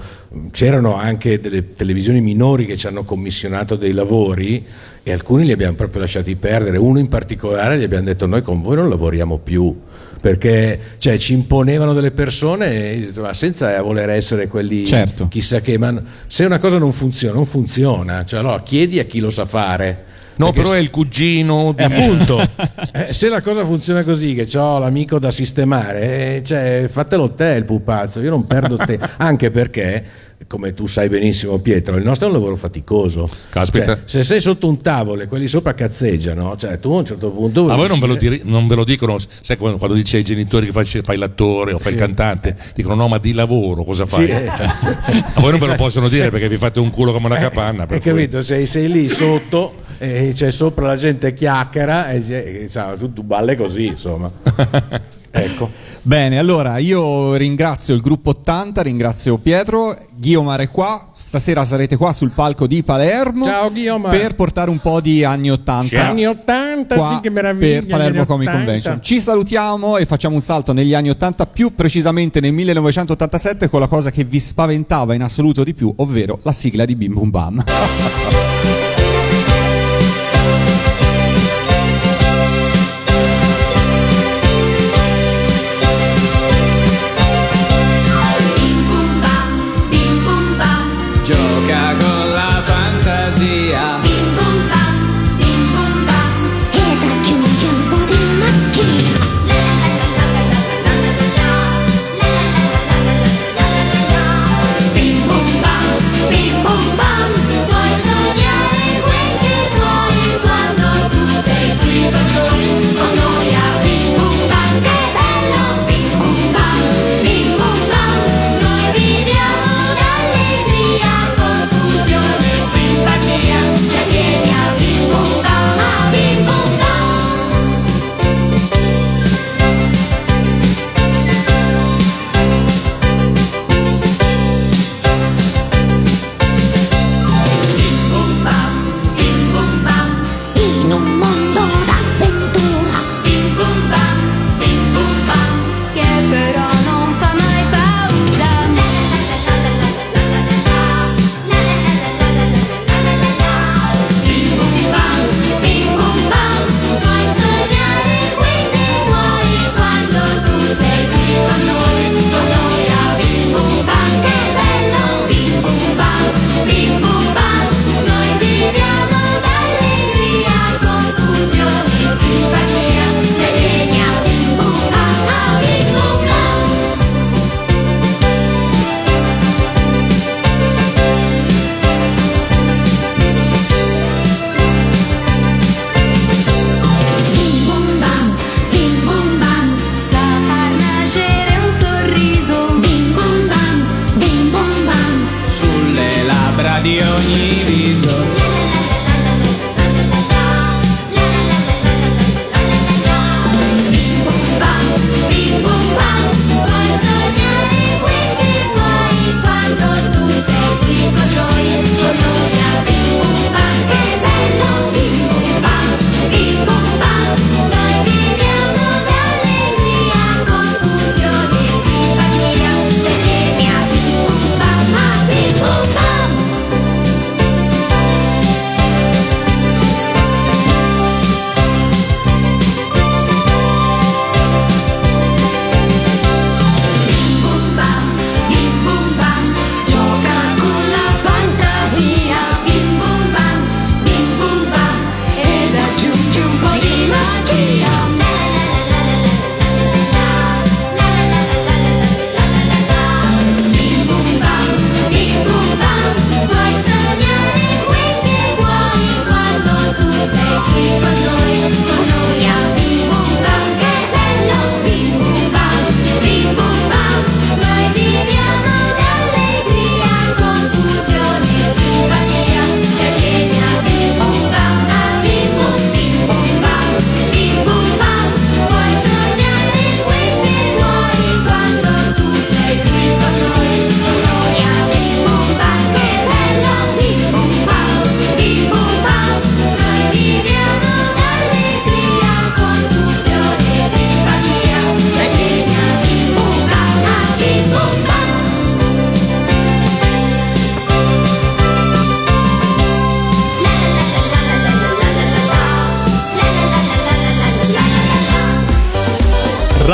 c'erano 0.52 0.95
anche 0.95 1.39
delle 1.39 1.73
televisioni 1.75 2.21
minori 2.21 2.65
che 2.65 2.78
ci 2.78 2.88
hanno 2.88 3.04
commissionato 3.04 3.75
dei 3.75 3.91
lavori 3.93 4.65
e 5.04 5.12
alcuni 5.12 5.45
li 5.45 5.52
abbiamo 5.52 5.75
proprio 5.75 6.02
lasciati 6.02 6.36
perdere. 6.36 6.78
Uno 6.78 6.99
in 6.99 7.08
particolare 7.08 7.78
gli 7.78 7.84
abbiamo 7.84 8.06
detto 8.06 8.25
noi 8.25 8.41
con 8.41 8.62
voi 8.62 8.75
non 8.75 8.89
lavoriamo 8.89 9.38
più 9.38 9.75
perché 10.19 10.80
cioè, 10.97 11.17
ci 11.17 11.34
imponevano 11.34 11.93
delle 11.93 12.12
persone 12.12 13.10
senza 13.32 13.82
voler 13.82 14.10
essere 14.10 14.47
quelli 14.47 14.86
Certo. 14.86 15.28
chissà 15.30 15.62
che, 15.62 15.78
ma 15.78 16.02
se 16.28 16.43
una 16.45 16.60
cosa 16.60 16.78
non 16.78 16.91
funziona, 16.91 17.36
non 17.36 17.45
funziona, 17.45 18.25
cioè, 18.25 18.39
allora 18.39 18.62
chiedi 18.62 18.99
a 18.99 19.06
chi 19.06 19.19
lo 19.19 19.30
sa 19.30 19.45
fare. 19.45 20.08
No, 20.39 20.54
però 20.54 20.71
è 20.71 20.78
il 20.78 20.89
cugino 20.89 21.73
di... 21.75 21.82
eh, 21.82 21.86
appunto, 21.86 22.39
eh, 22.93 23.13
se 23.13 23.28
la 23.28 23.41
cosa 23.41 23.65
funziona 23.65 24.06
così, 24.06 24.34
che 24.34 24.58
ho 24.58 24.80
l'amico 24.80 25.19
da 25.19 25.32
sistemare, 25.32 26.38
eh, 26.38 26.43
cioè, 26.45 26.88
fatelo 26.89 27.32
te 27.32 27.56
il 27.58 27.65
pupazzo, 27.65 28.21
io 28.21 28.30
non 28.30 28.45
perdo 28.45 28.78
tempo, 28.78 29.06
anche 29.17 29.52
perché, 29.52 30.02
come 30.47 30.73
tu 30.73 30.86
sai 30.86 31.10
benissimo 31.10 31.60
Pietro, 31.60 31.97
il 31.97 32.06
nostro 32.06 32.28
è 32.28 32.32
un 32.32 32.38
lavoro 32.38 32.56
faticoso. 32.56 33.28
Caspita. 33.49 33.95
Cioè, 33.95 34.04
se 34.06 34.23
sei 34.23 34.39
sotto 34.39 34.69
un 34.69 34.80
tavolo 34.80 35.23
e 35.23 35.28
quelli 35.28 35.49
sopra 35.49 35.73
cazzeggiano, 35.73 36.56
cioè, 36.56 36.80
tu 36.80 36.93
a 36.93 36.99
un 36.99 37.06
certo 37.06 37.32
punto... 37.32 37.63
vuoi 37.63 37.73
A 37.73 37.75
voi 37.75 37.89
non 37.89 37.99
ve, 37.99 38.08
lo 38.08 38.15
diri- 38.15 38.41
non 38.45 38.65
ve 38.67 38.75
lo 38.75 38.86
dicono, 38.86 39.17
sai 39.19 39.58
quando, 39.58 39.78
quando 39.78 39.97
dici 39.97 40.15
ai 40.15 40.23
genitori 40.23 40.67
che 40.67 40.71
fai, 40.71 40.86
fai 40.86 41.17
l'attore 41.17 41.73
o 41.73 41.80
fai 41.80 41.91
il 41.91 41.97
cantante, 41.97 42.56
dicono 42.73 42.95
no 42.95 43.10
ma 43.10 43.17
di 43.17 43.34
lavoro 43.34 43.84
cosa 43.84 44.06
fai? 44.06 44.28
Sì, 44.28 44.32
esatto. 44.32 44.88
A 45.36 45.41
voi 45.41 45.52
non 45.52 45.60
ve 45.60 45.67
lo 45.67 45.75
possono 45.75 46.08
dire 46.08 46.30
perché 46.30 46.47
vi 46.47 46.56
fate 46.56 46.80
un 46.80 46.91
culo 46.91 47.12
come 47.12 47.25
una 47.25 47.36
capanna. 47.36 47.86
per 47.86 47.97
Hai 47.97 48.02
capito? 48.02 48.41
Sei, 48.41 48.65
sei 48.65 48.89
lì 48.89 49.10
sotto 49.10 49.88
e 50.01 50.31
c'è 50.33 50.49
sopra 50.49 50.88
la 50.88 50.95
gente 50.95 51.33
chiacchiera 51.33 52.09
e, 52.09 52.23
e, 52.25 52.62
insomma, 52.63 52.95
tu, 52.95 53.12
tu 53.12 53.21
balle 53.21 53.57
così, 53.57 53.88
insomma. 53.88 54.31
ecco. 55.29 55.69
Bene, 56.01 56.39
allora 56.39 56.77
io 56.77 57.35
ringrazio 57.35 57.93
il 57.93 57.99
gruppo 57.99 58.29
80, 58.29 58.81
ringrazio 58.81 59.38
Pietro, 59.38 59.97
Ghiomar 60.15 60.62
è 60.62 60.69
qua, 60.69 61.09
stasera 61.13 61.65
sarete 61.65 61.97
qua 61.97 62.13
sul 62.13 62.31
palco 62.31 62.65
di 62.65 62.81
Palermo 62.81 63.43
Ciao, 63.43 63.69
Ghiomar. 63.69 64.17
per 64.17 64.35
portare 64.35 64.69
un 64.69 64.79
po' 64.79 65.01
di 65.01 65.25
anni 65.25 65.51
80 65.51 66.07
Anni 66.07 66.25
80, 66.25 66.95
qua 66.95 67.15
sì, 67.15 67.21
che 67.21 67.29
meraviglia. 67.29 67.79
per 67.81 67.85
Palermo 67.88 68.25
Comic 68.25 68.47
anni 68.47 68.62
80. 68.62 68.71
Convention. 68.71 69.03
Ci 69.03 69.19
salutiamo 69.21 69.97
e 69.97 70.05
facciamo 70.05 70.35
un 70.35 70.41
salto 70.41 70.71
negli 70.71 70.93
anni 70.93 71.09
80, 71.09 71.45
più 71.47 71.75
precisamente 71.75 72.39
nel 72.39 72.53
1987 72.53 73.67
con 73.67 73.81
la 73.81 73.88
cosa 73.88 74.09
che 74.12 74.23
vi 74.23 74.39
spaventava 74.39 75.13
in 75.13 75.21
assoluto 75.21 75.65
di 75.65 75.73
più, 75.73 75.93
ovvero 75.97 76.39
la 76.43 76.53
sigla 76.53 76.85
di 76.85 76.95
Bim 76.95 77.13
Bum 77.13 77.29
Bam. 77.29 77.63